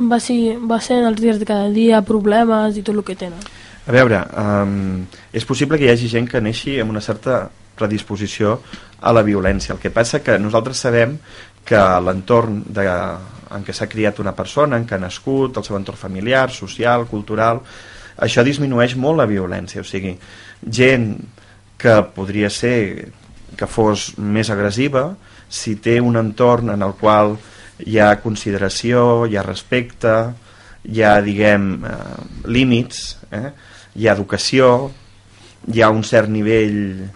[0.09, 3.17] va ser, va ser en els dies de cada dia problemes i tot el que
[3.19, 3.41] tenen?
[3.87, 8.59] A veure, um, és possible que hi hagi gent que neixi amb una certa predisposició
[9.01, 9.73] a la violència.
[9.73, 11.17] El que passa que nosaltres sabem
[11.65, 15.99] que l'entorn en què s'ha criat una persona, en què ha nascut, el seu entorn
[15.99, 17.61] familiar, social, cultural,
[18.21, 19.81] això disminueix molt la violència.
[19.81, 20.13] O sigui,
[20.61, 21.15] gent
[21.81, 23.11] que podria ser
[23.57, 25.09] que fos més agressiva,
[25.51, 27.35] si té un entorn en el qual
[27.85, 30.15] hi ha consideració, hi ha respecte,
[30.89, 33.49] hi ha, diguem, eh, límits, eh?
[33.95, 34.91] hi ha educació,
[35.71, 37.09] hi ha un cert nivell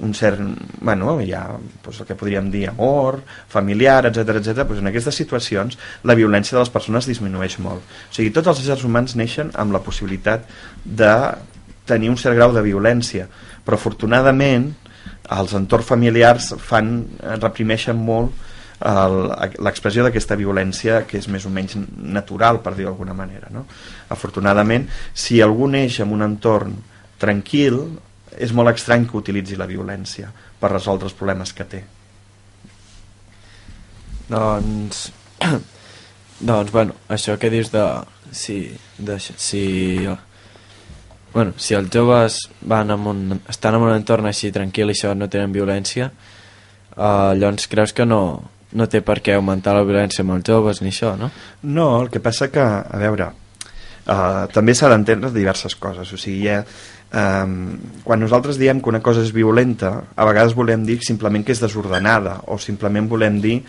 [0.00, 0.40] un cert,
[0.80, 4.64] bueno, hi ha doncs, el que podríem dir amor, familiar, etc etc.
[4.66, 7.84] Doncs en aquestes situacions la violència de les persones disminueix molt.
[8.10, 10.48] O sigui, tots els éssers humans neixen amb la possibilitat
[10.84, 11.12] de
[11.86, 13.28] tenir un cert grau de violència,
[13.64, 14.72] però afortunadament
[15.34, 16.96] els entorns familiars fan,
[17.38, 18.34] reprimeixen molt
[18.84, 23.48] l'expressió d'aquesta violència que és més o menys natural, per dir d'alguna manera.
[23.50, 23.64] No?
[24.12, 26.74] Afortunadament, si algú neix en un entorn
[27.20, 27.80] tranquil,
[28.36, 31.82] és molt estrany que utilitzi la violència per resoldre els problemes que té.
[34.28, 35.06] Doncs...
[36.50, 37.86] doncs, bueno, això que dius de...
[38.34, 38.56] Si,
[38.98, 40.08] de, si,
[41.32, 45.12] bueno, si els joves van en un, estan en un entorn així tranquil i això
[45.14, 46.08] no tenen violència,
[46.96, 48.24] eh, llavors creus que no,
[48.74, 51.30] no té per què augmentar la violència amb els joves ni això, no?
[51.62, 53.30] No, el que passa que, a veure,
[54.06, 56.10] uh, també s'ha d'entendre diverses coses.
[56.12, 56.60] O sigui, ha,
[57.14, 57.56] um,
[58.04, 61.62] quan nosaltres diem que una cosa és violenta, a vegades volem dir simplement que és
[61.62, 63.60] desordenada o simplement volem dir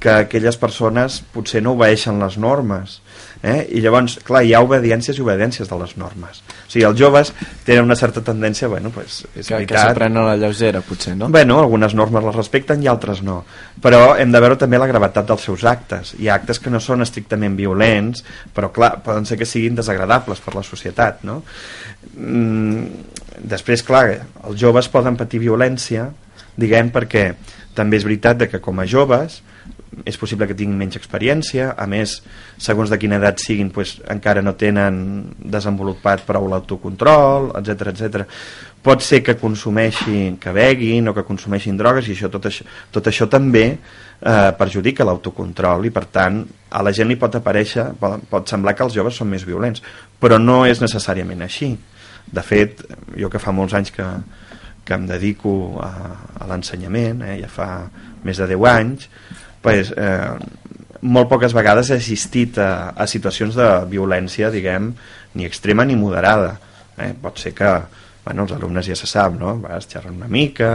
[0.00, 3.00] que aquelles persones potser no obeeixen les normes
[3.42, 3.66] eh?
[3.70, 7.32] i llavors, clar, hi ha obediències i obediències de les normes o sigui, els joves
[7.66, 10.80] tenen una certa tendència bueno, pues, és Que, que veritat, s'ho prenen a la lleugera,
[10.86, 11.28] potser, no?
[11.28, 13.42] Bueno, algunes normes les respecten i altres no.
[13.84, 16.14] Però hem de veure també la gravetat dels seus actes.
[16.16, 18.24] Hi ha actes que no són estrictament violents,
[18.56, 21.42] però clar, poden ser que siguin desagradables per la societat, no?
[22.16, 22.86] Mm,
[23.52, 24.06] després, clar,
[24.46, 26.08] els joves poden patir violència,
[26.56, 27.32] diguem, perquè
[27.76, 29.42] també és veritat de que com a joves
[30.04, 32.16] és possible que tinguin menys experiència, a més,
[32.60, 34.96] segons de quina edat siguin, pues, encara no tenen
[35.38, 38.24] desenvolupat prou l'autocontrol, etc etc.
[38.82, 43.10] Pot ser que consumeixin, que beguin o que consumeixin drogues i això, tot, això, tot
[43.12, 46.40] això també eh, perjudica l'autocontrol i per tant
[46.72, 49.84] a la gent li pot aparèixer, pot, pot semblar que els joves són més violents,
[50.18, 51.74] però no és necessàriament així.
[52.32, 52.80] De fet,
[53.18, 54.08] jo que fa molts anys que,
[54.86, 55.92] que em dedico a,
[56.40, 57.68] a l'ensenyament, eh, ja fa
[58.24, 59.08] més de 10 anys,
[59.62, 60.34] pues, eh,
[61.02, 64.92] molt poques vegades he assistit a, a situacions de violència, diguem,
[65.34, 66.56] ni extrema ni moderada.
[66.98, 67.12] Eh?
[67.22, 67.72] Pot ser que
[68.22, 69.48] bueno, els alumnes ja se sap, no?
[69.50, 70.68] a vegades xerren una mica,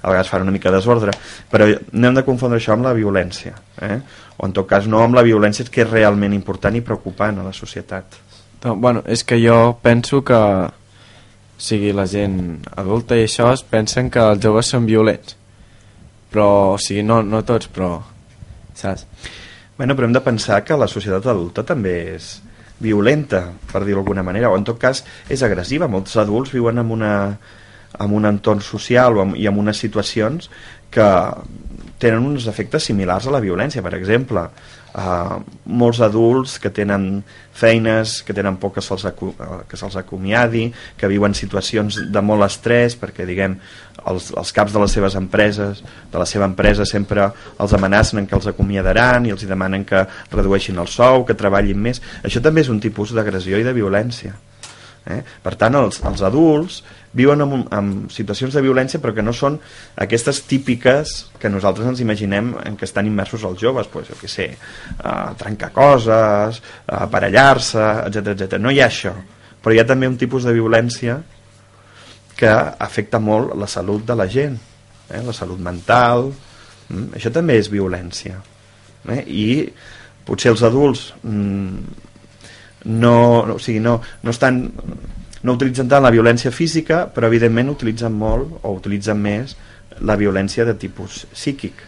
[0.00, 1.12] a vegades fan una mica de desordre,
[1.50, 3.52] però no hem de confondre això amb la violència,
[3.84, 3.98] eh?
[4.38, 7.44] o en tot cas no amb la violència que és realment important i preocupant a
[7.44, 8.16] la societat.
[8.64, 13.60] No, bueno, és que jo penso que o sigui, la gent adulta i això es
[13.68, 15.36] pensen que els joves són violents
[16.34, 17.92] però, o sigui, no, no tots però,
[18.78, 19.06] saps?
[19.78, 22.36] Bueno, però hem de pensar que la societat adulta també és
[22.84, 25.90] violenta, per dir-ho d'alguna manera, o en tot cas és agressiva.
[25.90, 27.14] Molts adults viuen amb una,
[27.98, 30.50] amb un entorn social o i amb unes situacions
[30.94, 31.08] que
[31.98, 33.82] tenen uns efectes similars a la violència.
[33.82, 34.46] Per exemple,
[34.94, 37.22] eh, molts adults que tenen
[37.54, 39.14] feines, que tenen por que se'ls eh,
[39.68, 43.58] que se'ls acomiadi, que viuen situacions de molt estrès perquè, diguem,
[44.10, 45.82] els, els caps de les seves empreses,
[46.12, 47.28] de la seva empresa sempre
[47.58, 51.80] els amenacen en que els acomiadaran i els demanen que redueixin el sou, que treballin
[51.80, 52.02] més.
[52.22, 54.34] Això també és un tipus d'agressió i de violència.
[55.04, 55.20] Eh?
[55.44, 56.82] Per tant, els, els adults
[57.14, 59.60] viuen en, un- en situacions de violència però que no són
[60.02, 64.28] aquestes típiques que nosaltres ens imaginem en què estan immersos els joves, pues, jo què
[64.30, 64.48] sé,
[64.98, 68.58] uh, trencar coses, uh, aparellar-se, etc etc.
[68.58, 69.14] No hi ha això,
[69.62, 71.20] però hi ha també un tipus de violència
[72.34, 74.56] que afecta molt la salut de la gent,
[75.08, 75.22] eh?
[75.22, 76.32] la salut mental,
[76.88, 77.12] mm?
[77.14, 78.40] això també és violència.
[79.12, 79.20] Eh?
[79.30, 79.44] I
[80.26, 81.78] potser els adults mm,
[82.90, 83.16] no,
[83.54, 84.64] o sigui, no, no estan
[85.44, 89.56] no utilitzen tant la violència física però evidentment utilitzen molt o utilitzen més
[90.00, 91.82] la violència de tipus psíquic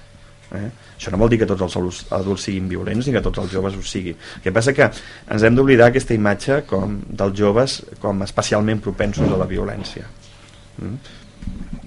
[0.54, 0.68] eh?
[0.96, 1.76] això no vol dir que tots els
[2.14, 5.46] adults, siguin violents ni que tots els joves ho siguin el que passa que ens
[5.46, 10.06] hem d'oblidar aquesta imatge com dels joves com especialment propensos a la violència
[10.78, 11.24] mm?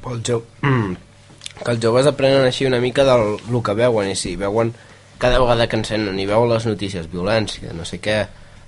[0.04, 0.44] Pel jo...
[1.64, 4.72] que els joves aprenen així una mica del el que veuen i si veuen
[5.20, 8.22] cada vegada que encenen i veuen les notícies violència, no sé què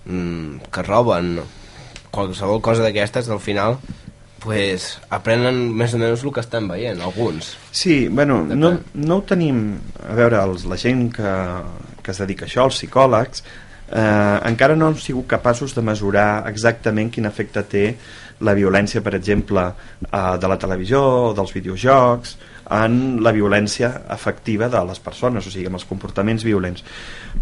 [0.03, 1.37] mm, que roben
[2.11, 3.77] qualsevol cosa d'aquestes al final
[4.41, 7.53] pues, aprenen més o menys el que estan veient alguns.
[7.71, 9.77] Sí, bueno, no, no ho tenim...
[10.01, 11.33] A veure, els, la gent que,
[12.01, 13.45] que es dedica a això, els psicòlegs,
[13.91, 17.85] eh, encara no han sigut capaços de mesurar exactament quin efecte té
[18.41, 19.67] la violència, per exemple,
[20.07, 22.37] eh, de la televisió o dels videojocs,
[22.71, 26.83] en la violència efectiva de les persones, o sigui, amb els comportaments violents.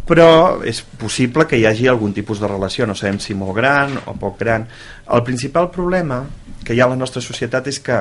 [0.10, 3.94] Però és possible que hi hagi algun tipus de relació, no sabem si molt gran
[4.08, 4.66] o poc gran.
[5.14, 6.24] El principal problema
[6.66, 8.00] que hi ha a la nostra societat és que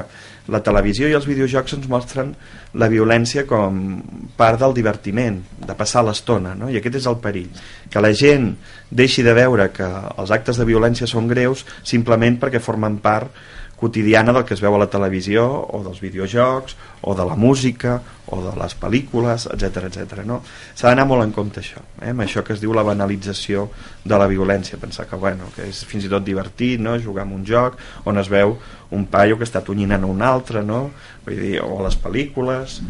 [0.53, 2.33] la televisió i els videojocs ens mostren
[2.81, 4.01] la violència com
[4.37, 6.71] part del divertiment, de passar l'estona, no?
[6.73, 7.51] i aquest és el perill,
[7.91, 8.51] que la gent
[8.91, 13.33] deixi de veure que els actes de violència són greus simplement perquè formen part
[13.79, 16.74] quotidiana del que es veu a la televisió o dels videojocs
[17.07, 20.24] o de la música o de les pel·lícules, etc etc.
[20.26, 20.41] no?
[20.74, 22.11] S'ha d'anar molt en compte això, eh?
[22.11, 23.68] amb això que es diu la banalització
[24.05, 26.99] de la violència, pensar que, bueno, que és fins i tot divertit no?
[26.99, 28.57] jugar amb un joc on es veu
[28.91, 30.89] un paio que està tonyinant a un altre, no?
[31.26, 32.81] Vull dir, o les pel·lícules...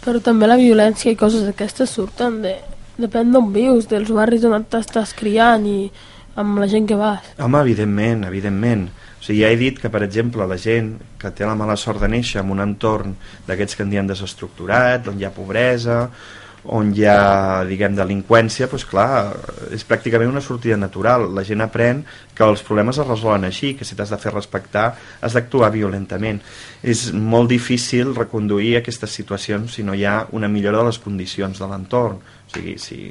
[0.00, 2.54] Però també la violència i coses d'aquestes surten de...
[3.00, 5.88] Depèn d'on vius, dels barris on t'estàs criant i
[6.40, 7.30] amb la gent que vas.
[7.40, 8.90] Home, evidentment, evidentment.
[9.20, 12.00] O sigui, ja he dit que, per exemple, la gent que té la mala sort
[12.00, 13.12] de néixer en un entorn
[13.46, 16.06] d'aquests que en diem desestructurat, on hi ha pobresa,
[16.72, 19.32] on hi ha, diguem, delinqüència, doncs clar,
[19.72, 21.28] és pràcticament una sortida natural.
[21.36, 22.02] La gent aprèn
[22.36, 24.86] que els problemes es resolen així, que si t'has de fer respectar
[25.20, 26.40] has d'actuar violentament.
[26.82, 31.60] És molt difícil reconduir aquestes situacions si no hi ha una millora de les condicions
[31.60, 32.20] de l'entorn.
[32.20, 33.06] O sigui, si,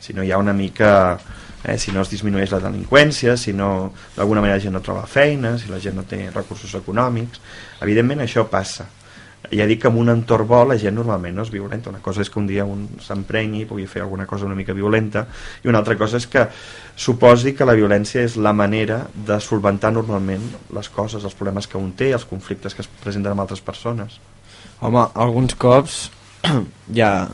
[0.00, 0.92] si no hi ha una mica
[1.64, 5.06] eh, si no es disminueix la delinqüència, si no d'alguna manera la gent no troba
[5.06, 7.42] feina, si la gent no té recursos econòmics,
[7.82, 8.88] evidentment això passa.
[9.50, 11.90] Ja dic que en un entorn bo la gent normalment no és violenta.
[11.90, 14.76] Una cosa és que un dia un s'emprenyi i pugui fer alguna cosa una mica
[14.76, 15.24] violenta
[15.64, 16.44] i una altra cosa és que
[16.94, 20.44] suposi que la violència és la manera de solventar normalment
[20.76, 24.20] les coses, els problemes que un té, els conflictes que es presenten amb altres persones.
[24.80, 26.08] Home, alguns cops
[27.00, 27.28] ja...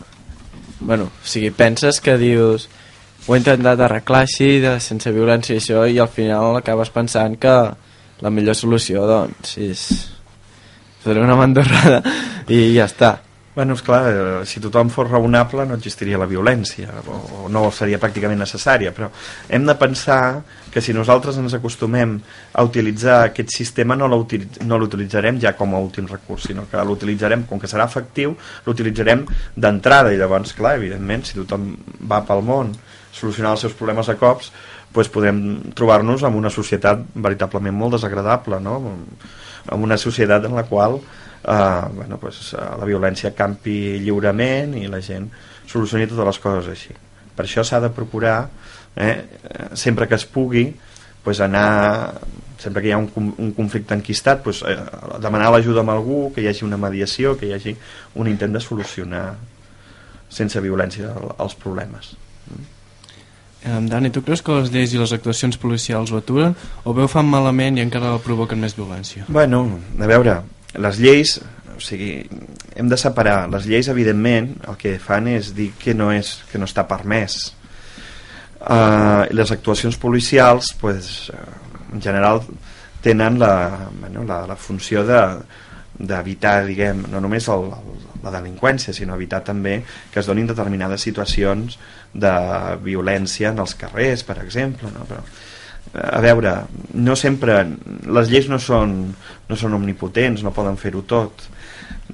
[0.79, 2.69] Bueno, o sigui, penses que dius
[3.27, 7.35] ho he intentat arreglar així, de, sense violència i això, i al final acabes pensant
[7.43, 7.55] que
[8.23, 9.87] la millor solució, doncs, és
[11.03, 12.03] fotre una mandorrada
[12.49, 13.17] i ja està.
[13.57, 17.97] Bueno, esclar, eh, si tothom fos raonable no existiria la violència o, o no seria
[17.99, 19.09] pràcticament necessària, però
[19.49, 20.19] hem de pensar
[20.71, 22.19] que si nosaltres ens acostumem
[22.53, 26.85] a utilitzar aquest sistema no l'utilitz- no l'utilitzarem ja com a últim recurs, sinó que
[26.85, 28.37] l'utilitzarem, com que serà efectiu,
[28.69, 29.25] l'utilitzarem
[29.57, 31.73] d'entrada i llavors, clar, evidentment, si tothom
[32.05, 32.77] va pel món
[33.17, 34.51] solucionar els seus problemes a cops,
[34.95, 35.39] doncs podem
[35.77, 38.77] trobar-nos amb una societat veritablement molt desagradable, no?
[39.73, 45.01] amb una societat en la qual eh, bueno, eh, la violència campi lliurement i la
[45.03, 45.27] gent
[45.67, 46.95] solucioni totes les coses així.
[47.37, 48.39] Per això s'ha de procurar,
[48.97, 49.17] eh,
[49.75, 50.69] sempre que es pugui,
[51.25, 52.15] pues, anar
[52.57, 54.77] sempre que hi ha un, un conflicte enquistat pues, eh,
[55.21, 57.75] demanar l'ajuda amb algú que hi hagi una mediació, que hi hagi
[58.15, 59.27] un intent de solucionar
[60.29, 62.15] sense violència el- els problemes
[63.65, 66.53] Um, Dani, tu creus que les lleis i les actuacions policials ho aturen
[66.85, 69.25] o bé ho fan malament i encara provoquen més violència?
[69.33, 69.65] Bueno,
[69.99, 70.37] a veure,
[70.77, 71.39] les lleis,
[71.73, 72.21] o sigui,
[72.77, 73.47] hem de separar.
[73.51, 77.41] Les lleis, evidentment, el que fan és dir que no, és, que no està permès.
[78.61, 81.43] Uh, les actuacions policials, pues, eh,
[81.95, 82.41] en general,
[83.03, 85.21] tenen la, bueno, la, la funció de
[85.97, 89.81] d'evitar, diguem, no només el, el, la delinqüència, sinó evitar també
[90.13, 91.79] que es donin determinades situacions
[92.13, 92.33] de
[92.85, 95.07] violència en els carrers, per exemple, no?
[95.09, 95.23] Però,
[95.97, 96.55] a veure,
[96.95, 97.61] no sempre
[98.19, 98.97] les lleis no són,
[99.49, 101.47] no són omnipotents, no poden fer-ho tot.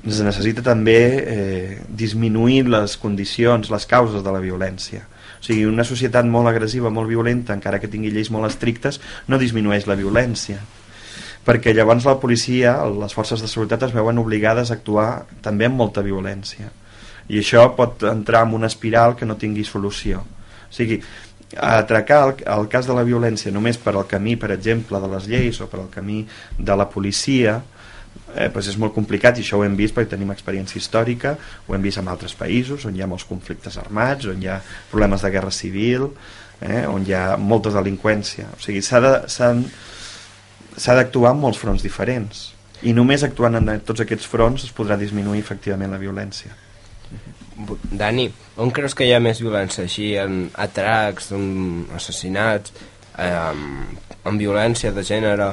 [0.03, 5.07] Es necessita també eh, disminuir les condicions, les causes de la violència.
[5.41, 9.41] O sigui, una societat molt agressiva, molt violenta, encara que tingui lleis molt estrictes, no
[9.43, 10.61] disminueix la violència
[11.47, 15.81] perquè llavors la policia, les forces de seguretat es veuen obligades a actuar també amb
[15.81, 16.71] molta violència.
[17.29, 20.23] I això pot entrar en una espiral que no tingui solució.
[20.23, 21.01] O sigui,
[21.59, 25.29] atracar el, el cas de la violència només per al camí, per exemple, de les
[25.29, 26.23] lleis o per al camí
[26.59, 27.59] de la policia
[28.35, 31.35] eh, doncs és molt complicat i això ho hem vist perquè tenim experiència històrica
[31.67, 34.61] ho hem vist en altres països on hi ha molts conflictes armats, on hi ha
[34.91, 36.09] problemes de guerra civil
[36.63, 38.49] eh, on hi ha molta delinqüència.
[38.57, 39.15] O sigui, s'ha de,
[40.77, 42.51] s'ha d'actuar en molts fronts diferents
[42.83, 46.55] i només actuant en tots aquests fronts es podrà disminuir efectivament la violència
[47.93, 49.85] Dani, on creus que hi ha més violència?
[49.85, 52.73] Així, en atracs, en assassinats,
[53.21, 53.53] eh,
[54.25, 55.53] en violència de gènere,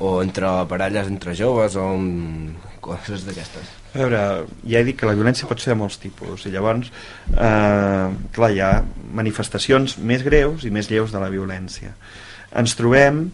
[0.00, 3.76] o entre parelles entre joves, o en coses d'aquestes?
[3.90, 4.22] A veure,
[4.64, 6.92] ja he dit que la violència pot ser de molts tipus i llavors,
[7.34, 8.06] eh,
[8.36, 8.72] clar, hi ha
[9.20, 11.92] manifestacions més greus i més lleus de la violència.
[12.56, 13.26] Ens trobem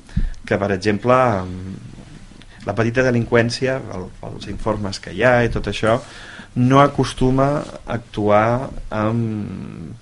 [0.47, 1.17] que, per exemple,
[2.67, 5.97] la petita delinqüència, el, els informes que hi ha i tot això,
[6.57, 9.95] no acostuma a actuar amb,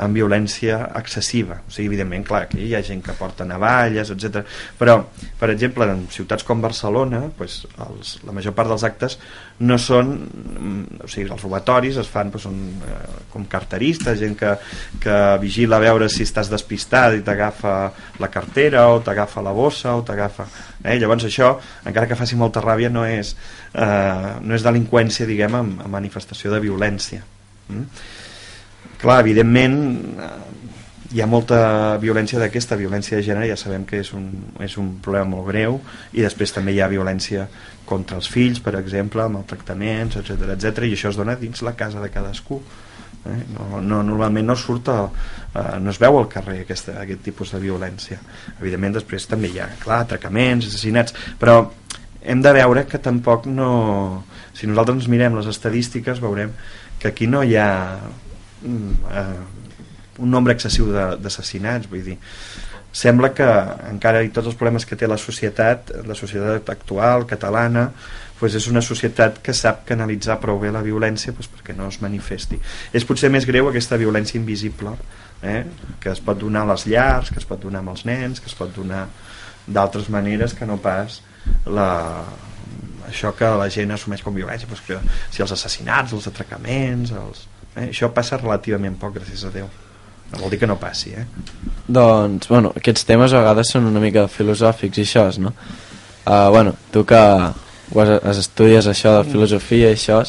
[0.00, 1.58] amb violència excessiva.
[1.66, 4.40] O sigui, evidentment, clar, que hi ha gent que porta navalles, etc.
[4.78, 4.98] Però,
[5.38, 9.18] per exemple, en ciutats com Barcelona, pues, els, la major part dels actes
[9.60, 10.14] no són...
[11.02, 12.56] O sigui, els robatoris es fan pues, són,
[12.88, 14.54] eh, com carteristes, gent que,
[15.02, 17.76] que vigila a veure si estàs despistat i t'agafa
[18.22, 20.48] la cartera o t'agafa la bossa o t'agafa...
[20.82, 20.96] Eh?
[21.02, 21.52] Llavors això,
[21.84, 23.36] encara que faci molta ràbia, no és,
[23.76, 27.22] eh, no és delinqüència, diguem, amb manifestació de violència.
[27.68, 28.20] Mm?
[29.02, 29.76] Clar, evidentment
[30.22, 30.30] eh,
[31.12, 34.30] hi ha molta violència d'aquesta violència de gènere ja sabem que és un,
[34.64, 35.80] és un problema molt greu
[36.16, 37.48] i després també hi ha violència
[37.84, 42.00] contra els fills, per exemple, maltractaments, etc etc i això es dona dins la casa
[42.00, 42.62] de cadascú
[43.26, 43.42] eh?
[43.52, 44.98] no, no, normalment no surt a,
[45.52, 48.20] eh, no es veu al carrer aquesta, aquest tipus de violència
[48.58, 51.60] evidentment després també hi ha clar, atracaments, assassinats però
[52.22, 54.24] hem de veure que tampoc no
[54.54, 56.52] si nosaltres mirem les estadístiques veurem
[57.02, 57.70] que aquí no hi ha
[58.64, 59.40] eh,
[60.22, 62.18] un nombre excessiu d'assassinats vull dir
[62.92, 63.46] sembla que
[63.88, 67.88] encara i tots els problemes que té la societat la societat actual, catalana
[68.42, 72.00] pues és una societat que sap canalitzar prou bé la violència pues, perquè no es
[72.02, 72.58] manifesti
[72.92, 74.96] és potser més greu aquesta violència invisible
[75.42, 75.62] eh?
[76.02, 78.50] que es pot donar a les llars que es pot donar amb els nens que
[78.50, 79.06] es pot donar
[79.66, 81.22] d'altres maneres que no pas
[81.66, 81.88] la,
[83.08, 84.98] això que la gent assumeix com violència pues que
[85.30, 87.46] si els assassinats, els atracaments els,
[87.76, 87.88] Eh?
[87.90, 89.68] Això passa relativament poc, gràcies a Déu.
[90.32, 91.26] No vol dir que no passi, eh?
[91.92, 95.52] Doncs, bueno, aquests temes a vegades són una mica filosòfics i això, no?
[96.24, 100.22] Uh, bueno, tu que has, estudies això de filosofia i això,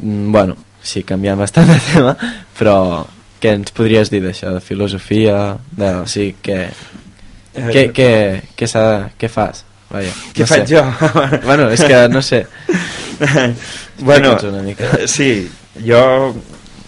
[0.00, 2.16] mm, bueno, sí, canviant bastant de tema,
[2.58, 3.04] però
[3.38, 5.36] què ens podries dir d'això, de filosofia,
[5.70, 6.60] de, o sigui, què,
[7.58, 8.08] Eh, què, què,
[8.54, 9.64] què, s'ha- què fas?
[9.90, 10.76] Vaja, Què no faig sé.
[10.76, 10.82] jo?
[11.48, 12.44] bueno, és que no sé.
[14.00, 15.06] bueno, una mica.
[15.08, 15.48] sí,
[15.84, 16.00] jo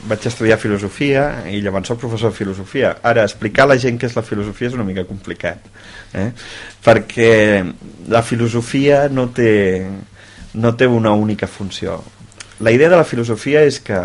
[0.09, 2.95] vaig estudiar filosofia i llavors soc professor de filosofia.
[3.05, 5.67] Ara, explicar a la gent què és la filosofia és una mica complicat,
[6.17, 6.31] eh?
[6.85, 7.33] perquè
[8.09, 9.53] la filosofia no té,
[10.55, 12.01] no té una única funció.
[12.61, 14.01] La idea de la filosofia és que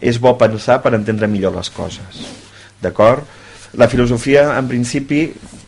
[0.00, 2.20] és bo pensar per entendre millor les coses,
[2.82, 3.24] d'acord?
[3.76, 5.26] La filosofia, en principi,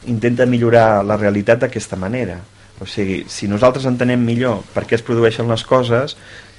[0.09, 2.39] intenta millorar la realitat d'aquesta manera.
[2.81, 6.15] O sigui, si nosaltres entenem millor per què es produeixen les coses,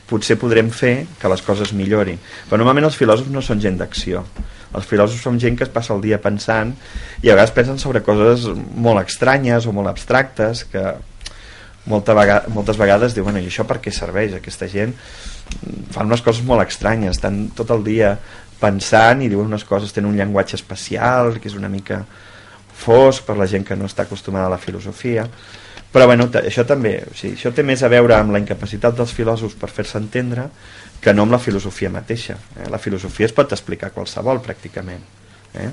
[0.10, 2.18] potser podrem fer que les coses millorin.
[2.49, 4.24] Però normalment els filòsofs no són gent d'acció.
[4.76, 6.74] Els filòsofs són gent que es passa el dia pensant
[7.22, 8.45] i a vegades pensen sobre coses
[8.76, 10.84] molt estranyes o molt abstractes que
[11.89, 14.36] molta vega moltes vegades diuen i això per què serveix?
[14.38, 14.93] Aquesta gent
[15.93, 18.14] fan unes coses molt estranyes, estan tot el dia
[18.60, 22.03] pensant i diuen unes coses, tenen un llenguatge especial que és una mica
[22.80, 25.26] fosc per la gent que no està acostumada a la filosofia
[25.94, 29.14] però bueno, això també o sigui, això té més a veure amb la incapacitat dels
[29.16, 30.50] filòsofs per fer-se entendre
[31.02, 32.68] que no amb la filosofia mateixa eh?
[32.70, 35.02] la filosofia es pot explicar qualsevol pràcticament
[35.58, 35.72] eh?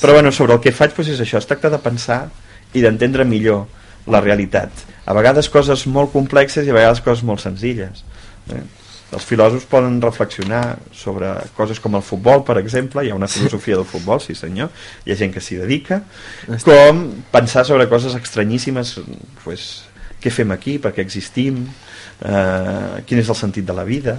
[0.00, 2.26] però bueno, sobre el que faig doncs és això, es tracta de pensar
[2.74, 3.66] i d'entendre millor
[4.10, 8.04] la realitat a vegades coses molt complexes i a vegades coses molt senzilles
[8.52, 8.64] eh?
[9.10, 13.78] Els filòsofs poden reflexionar sobre coses com el futbol, per exemple, hi ha una filosofia
[13.80, 14.70] del futbol, sí senyor,
[15.04, 16.02] hi ha gent que s'hi dedica,
[16.64, 18.98] com pensar sobre coses estranyíssimes,
[19.44, 19.70] pues,
[20.22, 21.64] què fem aquí, per què existim,
[22.22, 24.18] eh, quin és el sentit de la vida,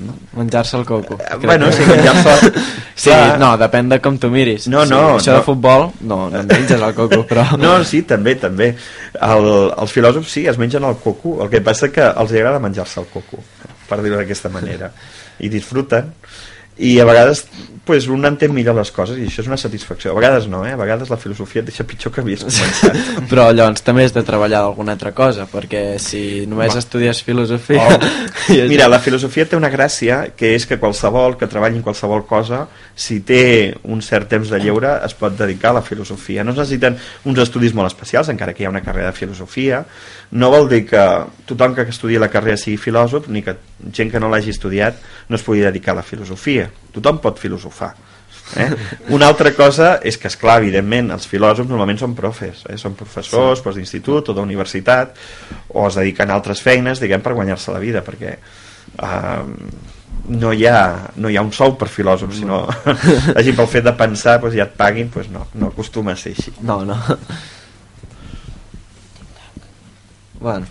[0.00, 0.12] no?
[0.36, 1.16] Menjar-se el coco.
[1.24, 2.50] Eh, bueno, sí, menjar-se...
[2.94, 3.38] sí, Clar.
[3.40, 4.66] no, depèn de com tu miris.
[4.68, 5.38] No, Sí, no, Això no.
[5.38, 7.46] de futbol, no, no et menges el coco, però...
[7.62, 8.74] No, sí, també, també.
[9.14, 13.00] El, els filòsofs sí, es mengen el coco, el que passa que els agrada menjar-se
[13.00, 13.40] el coco,
[13.88, 14.92] per dir-ho d'aquesta manera.
[15.38, 16.12] I disfruten,
[16.78, 17.46] i a vegades
[17.86, 20.10] pues, un entén millor les coses i això és una satisfacció.
[20.12, 20.74] A vegades no, eh?
[20.74, 22.98] a vegades la filosofia et deixa pitjor que havies començat.
[23.30, 26.82] Però llavors també has de treballar d'alguna altra cosa, perquè si només Va.
[26.82, 27.86] estudies filosofia...
[27.86, 28.10] Oh.
[28.72, 32.66] Mira, la filosofia té una gràcia que és que qualsevol que treballi en qualsevol cosa,
[32.92, 36.44] si té un cert temps de lleure, es pot dedicar a la filosofia.
[36.44, 39.80] No es necessiten uns estudis molt especials, encara que hi ha una carrera de filosofia.
[40.30, 41.02] No vol dir que
[41.46, 43.54] tothom que estudi la carrera sigui filòsof, ni que
[43.94, 44.98] gent que no l'hagi estudiat
[45.28, 46.66] no es pugui dedicar a la filosofia.
[46.92, 47.94] Tothom pot filosofar.
[48.56, 48.70] Eh?
[49.16, 52.78] Una altra cosa és que, és clar, evidentment, els filòsofs normalment són profes, eh?
[52.80, 53.74] són professors, sí.
[53.78, 55.18] d'institut o d'universitat,
[55.74, 59.42] o es dediquen a altres feines, diguem, per guanyar-se la vida, perquè eh,
[60.28, 60.80] no, hi ha,
[61.16, 64.56] no hi ha un sou per filòsof, sinó la gent pel fet de pensar doncs,
[64.58, 66.54] ja et paguin, doncs no, no acostuma a ser així.
[66.66, 66.98] No, no.
[70.40, 70.66] Bueno.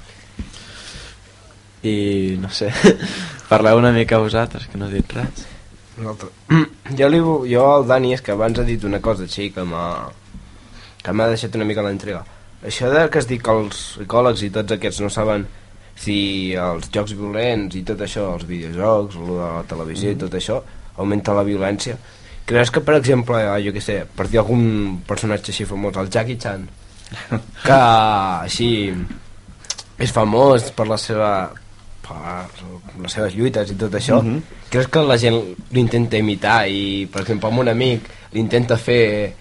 [1.85, 2.71] I no sé,
[3.51, 5.45] parleu una mica vosaltres, que no he dit res.
[5.97, 6.31] Nosaltres.
[6.97, 7.17] Jo, li,
[7.49, 9.85] jo al Dani és que abans ha dit una cosa així que m'ha
[11.01, 12.19] que m'ha deixat una mica l'intriga.
[12.65, 15.47] Això de que es diu que els psicòlegs i tots aquests no saben
[15.95, 16.17] si
[16.59, 20.59] els jocs violents i tot això, els videojocs, lo de la televisió i tot això,
[20.97, 21.97] augmenta la violència.
[22.45, 26.11] Creus que, per exemple, eh, jo què sé, per dir algun personatge així famós, el
[26.13, 26.67] Jackie Chan,
[27.65, 28.69] que així
[29.99, 31.29] és famós per la seva
[32.05, 32.45] per
[33.01, 34.41] les seves lluites i tot això Mhm.
[34.69, 35.39] creus que la gent
[35.71, 38.01] l'intenta imitar i per exemple amb un amic
[38.33, 39.33] l'intenta fer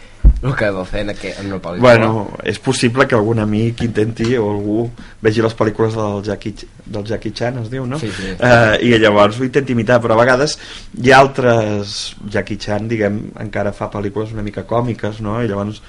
[0.42, 3.82] el que va fer en, aqu en una pel·lícula Bueno, és possible que algun amic
[3.82, 4.90] intenti o algú
[5.20, 7.98] vegi les pel·lícules del Jackie, del Jackie Chan, es diu, no?
[7.98, 8.34] Sí, sí.
[8.38, 10.58] Eh, I llavors ho intenti imitar, però a vegades
[11.00, 12.14] hi ha altres...
[12.28, 15.42] Jackie Chan, diguem, encara fa pel·lícules una mica còmiques, no?
[15.42, 15.80] I llavors,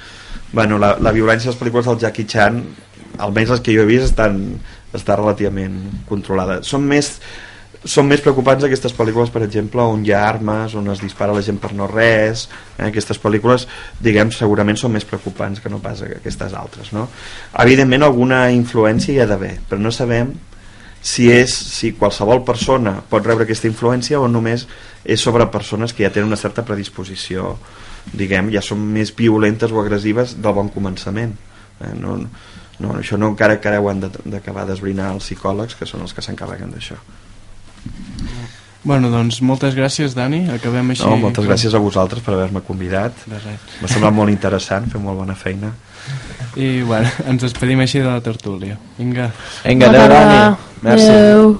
[0.56, 2.62] bueno, la, la violència de les pel·lícules del Jackie Chan,
[3.22, 4.40] almenys les que jo he vist, estan,
[4.96, 5.76] està relativament
[6.10, 6.62] controlada.
[6.64, 7.18] Són més
[7.86, 11.44] són més preocupants aquestes pel·lícules, per exemple, on hi ha armes, on es dispara la
[11.46, 12.48] gent per no res,
[12.80, 12.88] eh?
[12.88, 13.68] aquestes pel·lícules,
[14.02, 17.06] diguem, segurament són més preocupants que no pas aquestes altres, no?
[17.62, 20.34] Evidentment, alguna influència hi ha d'haver, però no sabem
[21.06, 24.66] si és si qualsevol persona pot rebre aquesta influència o només
[25.06, 27.52] és sobre persones que ja tenen una certa predisposició
[28.14, 31.34] diguem, ja són més violentes o agressives del bon començament
[31.82, 31.94] eh?
[32.00, 32.18] no,
[32.80, 36.02] no, això no encara que ara ho han de- d'acabar d'esbrinar els psicòlegs que són
[36.06, 36.96] els que s'encarreguen d'això
[38.86, 40.44] Bueno, doncs moltes gràcies, Dani.
[40.54, 41.02] Acabem així.
[41.02, 43.40] no, moltes gràcies a vosaltres per haver-me convidat De
[43.82, 45.72] m'ha semblat molt interessant, fer molt bona feina
[46.56, 48.78] I, bueno, ens despedim així de la tertúlia.
[49.00, 49.32] Vinga.
[49.66, 50.08] Vinga, adeu.
[50.08, 50.56] Dani.
[50.86, 51.10] Merci.
[51.10, 51.58] Adeu.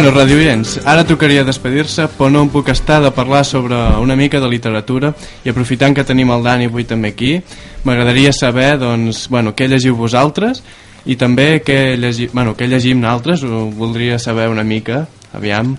[0.00, 4.38] Bueno, radioients, ara tocaria despedir-se, però no em puc estar de parlar sobre una mica
[4.40, 5.10] de literatura
[5.44, 7.34] i aprofitant que tenim el Dani avui també aquí,
[7.84, 10.62] m'agradaria saber doncs, bueno, què llegiu vosaltres
[11.04, 15.02] i també què, llegi, bueno, què llegim nosaltres, ho voldria saber una mica,
[15.36, 15.76] aviam,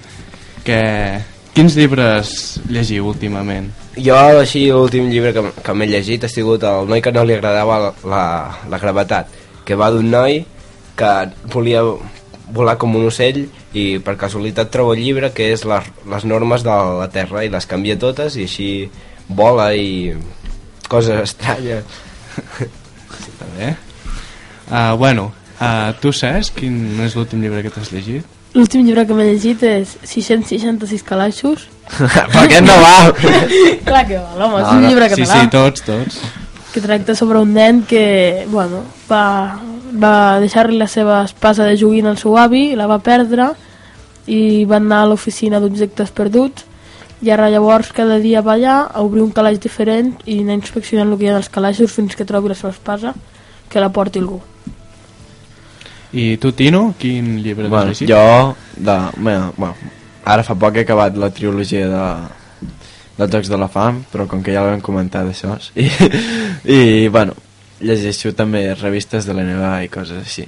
[0.69, 0.79] que,
[1.57, 2.37] quins llibres
[2.69, 3.73] llegiu últimament?
[3.97, 7.41] Jo, així, l'últim llibre que, que m'he llegit ha sigut El noi que no li
[7.41, 8.25] agradava la,
[8.69, 9.33] la gravetat,
[9.65, 10.43] que va d'un noi
[10.93, 11.13] que
[11.49, 11.81] volia
[12.53, 16.63] volar com un ocell i per casualitat trobo el llibre que és les, les normes
[16.67, 18.69] de la Terra i les canvia totes i així
[19.29, 20.13] vola i
[20.91, 21.83] coses estranyes.
[23.21, 23.71] Està bé.
[24.71, 28.27] Uh, bueno, uh, tu saps quin és l'últim llibre que t'has llegit?
[28.55, 31.67] L'últim llibre que m'he llegit és 666 calaixos.
[32.35, 33.11] per què no va?
[33.87, 35.39] Clar que val, home, és un llibre Sí, català.
[35.41, 36.19] sí, tots, tots.
[36.71, 39.59] que tracta sobre un nen que, bueno, va,
[39.93, 43.51] va deixar-li la seva espasa de joguina al seu avi, la va perdre
[44.27, 46.65] i va anar a l'oficina d'objectes perduts
[47.21, 51.11] i ara llavors cada dia va allà a obrir un calaix diferent i anar inspeccionant
[51.11, 53.13] el que hi ha als calaixos fins que trobi la seva espasa
[53.69, 54.41] que la porti algú.
[56.13, 58.09] I tu, Tino, quin llibre t'has Bueno, llegit?
[58.09, 59.75] jo, de, bueno, bueno,
[60.25, 62.01] ara fa poc he acabat la trilogia de,
[63.17, 65.87] dels Jocs de la Fam, però com que ja l'hem comentat això, i,
[66.67, 67.33] i bueno,
[67.81, 70.47] llegeixo també revistes de l'NBA i coses així.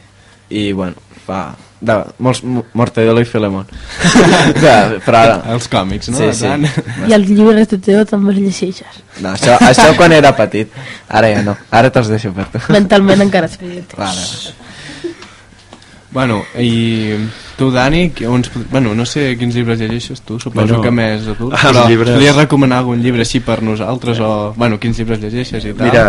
[0.53, 1.53] I bueno, fa...
[1.83, 3.67] De, molts, Mo- Mortadelo i Filemón.
[4.63, 5.33] de, però ara...
[5.51, 6.19] Els còmics, no?
[6.21, 6.45] Sí, sí.
[6.47, 6.63] tant.
[7.09, 9.01] I els llibres de Teo també els llegeixes.
[9.19, 10.71] No, això, això quan era petit.
[11.11, 11.57] Ara ja no.
[11.75, 12.61] Ara te'ls deixo per tu.
[12.71, 13.97] Mentalment encara ets petit.
[13.99, 14.23] Vale.
[16.13, 17.15] Bueno, i
[17.57, 21.23] tu, Dani, que uns, bueno, no sé quins llibres llegeixes tu, suposo Bueno, que més
[21.27, 25.19] adults, els però llibres- podries recomanar algun llibre així per nosaltres, o, bueno, quins llibres
[25.23, 25.87] llegeixes i tal?
[25.89, 26.03] Mira,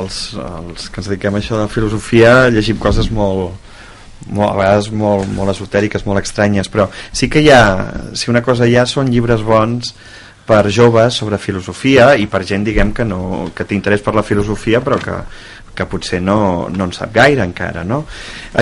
[0.00, 3.52] els, els que ens dediquem a això de filosofia llegim coses molt,
[4.32, 7.62] molt a vegades molt, molt esotèriques, molt estranyes, però sí que hi ha,
[8.16, 9.92] si una cosa hi ha són llibres bons
[10.50, 14.24] per joves sobre filosofia i per gent, diguem, que, no, que té interès per la
[14.26, 15.20] filosofia però que,
[15.74, 18.04] que potser no, no en sap gaire encara, no?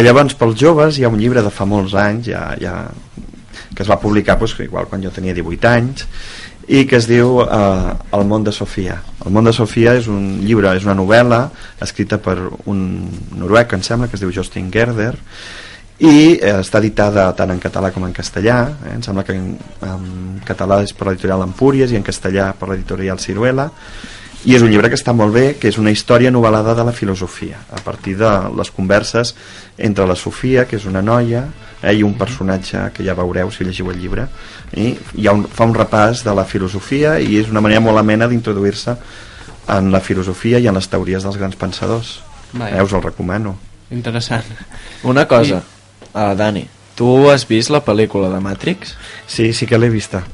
[0.05, 2.75] Llavors, pels joves hi ha un llibre de fa molts anys, ja, ja,
[3.75, 6.07] que es va publicar doncs, igual quan jo tenia 18 anys,
[6.69, 8.99] i que es diu eh, El món de Sofia.
[9.25, 11.47] El món de Sofia és un llibre, és una novel·la
[11.85, 12.37] escrita per
[12.69, 12.83] un
[13.39, 15.15] noruec, em sembla, que es diu Justin Gerder,
[15.99, 18.93] i eh, està editada tant en català com en castellà eh?
[18.95, 19.49] em sembla que en,
[19.83, 20.05] en
[20.47, 23.67] català és per l'editorial Empúries i en castellà per l'editorial Ciruela
[24.47, 26.95] i és un llibre que està molt bé que és una història novel·lada de la
[26.95, 29.35] filosofia a partir de les converses
[29.77, 31.47] entre la Sofia, que és una noia
[31.83, 34.29] eh, i un personatge que ja veureu si llegiu el llibre
[34.77, 37.99] i hi ha un, fa un repàs de la filosofia i és una manera molt
[37.99, 38.97] amena d'introduir-se
[39.69, 42.21] en la filosofia i en les teories dels grans pensadors
[42.55, 43.59] eh, us el recomano
[43.91, 44.45] Interessant.
[45.03, 45.63] Una cosa,
[46.13, 48.97] uh, Dani, tu has vist la pel·lícula de Matrix?
[49.27, 50.25] Sí, sí que l'he vista.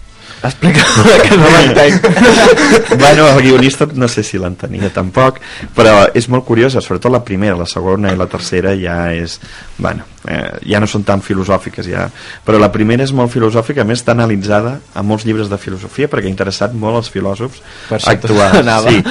[0.42, 0.84] Explica
[1.24, 2.08] que no l'entenc.
[3.02, 5.40] bueno, el guionista no sé si l'entenia tampoc,
[5.76, 9.38] però és molt curiosa, sobretot la primera, la segona i la tercera ja és,
[9.78, 12.08] bueno, eh, ja no són tan filosòfiques ja,
[12.44, 16.28] però la primera és molt filosòfica, més està analitzada a molts llibres de filosofia perquè
[16.28, 18.58] ha interessat molt els filòsofs Per actuals.
[18.64, 18.92] anava.
[18.92, 19.02] Sí.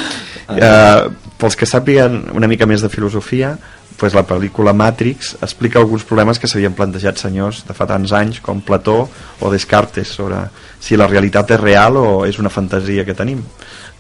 [0.54, 3.56] Eh, pels que sàpiguen una mica més de filosofia,
[4.04, 8.42] pues la pel·lícula Matrix explica alguns problemes que s'havien plantejat senyors de fa tants anys
[8.44, 8.98] com Plató
[9.40, 10.42] o Descartes sobre
[10.84, 13.40] si la realitat és real o és una fantasia que tenim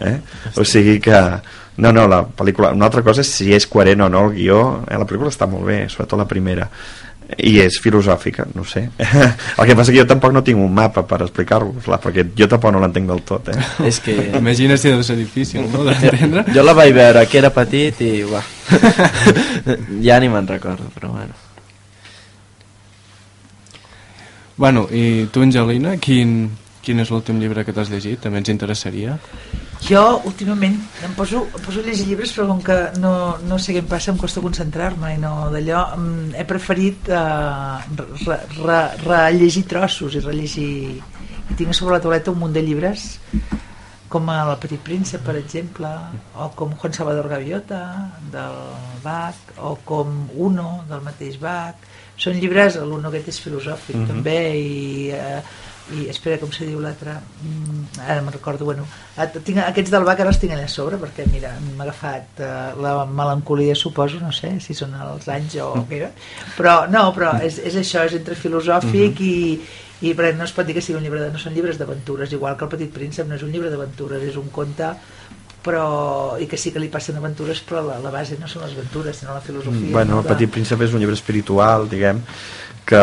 [0.03, 0.17] eh?
[0.59, 1.21] o sigui que
[1.77, 4.59] no, no, la pel·lícula, una altra cosa és si és coherent o no el guió,
[4.83, 4.99] eh?
[4.99, 6.67] la pel·lícula està molt bé sobretot la primera
[7.37, 8.85] i és filosòfica, no sé
[9.57, 12.75] el que passa que jo tampoc no tinc un mapa per explicar-vos-la perquè jo tampoc
[12.75, 13.57] no l'entenc del tot eh?
[13.89, 14.15] És que...
[14.39, 16.45] Imagina si ha de ser difícil, no?, d'entendre.
[16.53, 18.11] Jo la vaig veure que era petit i...
[18.27, 18.43] Uah.
[20.07, 21.33] ja ni me'n recordo, però bueno.
[24.55, 26.51] Bueno, i tu, Angelina, quin,
[26.85, 28.21] quin és l'últim llibre que t'has llegit?
[28.21, 29.17] També ens interessaria.
[29.83, 33.13] Jo, últimament, em poso, em poso a llegir llibres, però com que no,
[33.43, 35.81] no sé què em passa, em costa concentrar-me i no d'allò,
[36.39, 37.17] he preferit eh,
[38.23, 40.71] re, re, rellegir trossos i rellegir...
[41.51, 43.09] I tinc a sobre la tauleta un munt de llibres
[44.13, 45.89] com El petit príncep, per exemple,
[46.37, 47.81] o com Juan Salvador Gaviota,
[48.31, 48.59] del
[49.01, 51.81] Bach, o com Uno, del mateix Bach.
[52.15, 54.07] Són llibres, l'Uno aquest és filosòfic, Mhm.
[54.07, 55.41] també, i, eh,
[55.91, 57.17] i espera, com se diu l'altre?
[57.43, 58.85] Mm, ara me'n recordo, bueno,
[59.43, 62.51] tinc, aquests del Bach ara els tinc allà a sobre, perquè, mira, m'ha agafat eh,
[62.79, 66.11] la melancolia, suposo, no sé si són els anys o què era,
[66.55, 69.35] però no, però és, és això, és entre filosòfic i,
[70.07, 72.31] i perquè no es pot dir que sigui un llibre de, no són llibres d'aventures,
[72.31, 74.95] igual que el Petit Príncep no és un llibre d'aventures, és un conte
[75.63, 78.73] però, i que sí que li passen aventures però la, la base no són les
[78.75, 80.23] aventures sinó la filosofia Bueno, no?
[80.23, 82.19] El Petit Príncep és un llibre espiritual, diguem,
[82.85, 82.99] que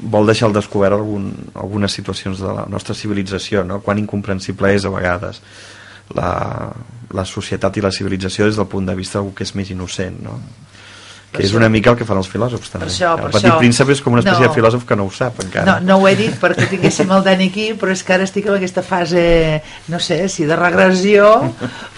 [0.00, 3.80] vol deixar al descobert algun, algunes situacions de la nostra civilització, no?
[3.82, 5.42] quan incomprensible és a vegades
[6.14, 6.30] la,
[7.14, 10.22] la societat i la civilització des del punt de vista d'algú que és més innocent,
[10.24, 10.38] no?
[11.32, 12.86] Que és una mica el que fan els filòsofs també.
[12.86, 14.48] això, per el Petit això- Príncep és com una espècie No.
[14.48, 15.64] de filòsof que no ho sap encara.
[15.66, 18.46] No, no ho he dit perquè tinguéssim el Dani aquí, però és que ara estic
[18.46, 21.28] en aquesta fase, no sé, si de regressió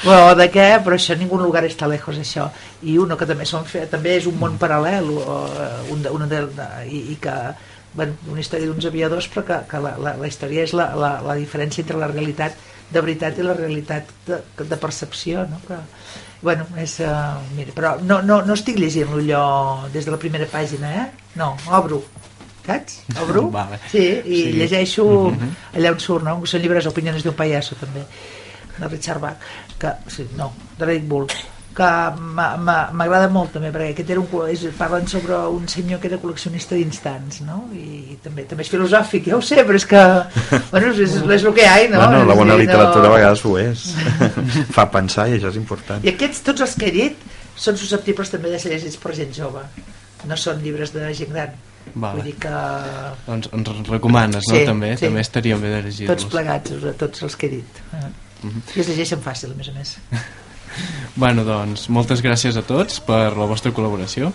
[0.05, 2.51] o de què, però això ningú lugar està lejos, això.
[2.83, 6.47] I uno que també, són, també és un món paral·lel, o, eh, un una de,
[6.89, 7.35] i, i que
[7.95, 11.21] bueno, una història d'uns aviadors, però que, que la, la, la història és la, la,
[11.27, 12.55] la diferència entre la realitat
[12.91, 15.59] de veritat i la realitat de, de percepció, no?
[15.67, 15.75] Que,
[16.43, 20.47] bueno, és, uh, mira, però no, no, no estic llegint-lo allò des de la primera
[20.47, 21.07] pàgina, eh?
[21.37, 22.03] No, obro,
[22.67, 23.03] saps?
[23.23, 23.79] Obro, Vale.
[23.91, 24.53] sí, i Sí.
[24.57, 25.51] llegeixo Mhm.
[25.77, 26.39] allà on surt, no?
[26.47, 28.05] Són llibres Opiniones d'un pallasso, també,
[28.79, 29.37] de Richard Bach,
[29.79, 31.27] que, sí, no, de Red Bull,
[31.77, 36.01] que m'a- m'a- m'agrada molt també, perquè aquest era un, és, parlen sobre un senyor
[36.03, 37.61] que era col·leccionista d'instants, no?
[37.77, 40.03] I, també també és filosòfic, ja ho sé, però és que,
[40.73, 42.03] bueno, és, és, és el que hi ha, no?
[42.03, 43.15] Bueno, la bona dir, literatura no...
[43.15, 43.87] a vegades ho és.
[44.77, 46.05] Fa pensar i això és important.
[46.05, 47.25] I aquests, tots els que he dit,
[47.61, 49.63] són susceptibles també de ser llegits per gent jove.
[50.29, 51.55] No són llibres de gent gran.
[51.95, 52.21] Vale.
[52.21, 52.53] Vull dir que...
[53.27, 54.59] Doncs ens recomanes, no?
[54.59, 55.07] Sí, també sí.
[55.07, 56.13] també estaria bé de llegir-los.
[56.13, 57.83] Tots plegats, tots els que he dit.
[57.95, 58.05] Eh.
[58.43, 58.63] Mhm.
[58.75, 59.97] I es llegeixen fàcil, a més a més.
[61.17, 64.33] Bueno, doncs, moltes gràcies a tots per la vostra col·laboració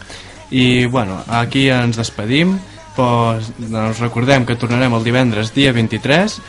[0.51, 2.57] i, bueno, aquí ens despedim
[2.95, 6.39] pues, doncs recordem que tornarem el divendres dia 23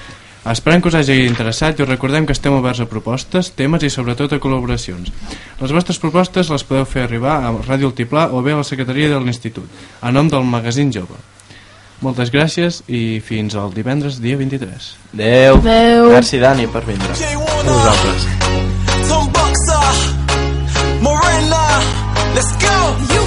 [0.47, 3.91] Esperem que us hagi interessat i us recordem que estem oberts a propostes, temes i
[3.91, 5.11] sobretot a col·laboracions.
[5.59, 9.11] Les vostres propostes les podeu fer arribar a Ràdio Altiplà o bé a la secretaria
[9.11, 9.66] de l'Institut,
[9.99, 11.18] a nom del magazín Jove.
[12.05, 14.93] Moltes gràcies i fins al divendres dia 23.
[15.16, 15.59] Adeu.
[15.64, 16.12] Adeu.
[16.12, 17.16] Merci, Dani, per vindre.
[17.16, 19.36] A vosaltres.
[22.37, 22.97] Let's go.
[23.14, 23.26] You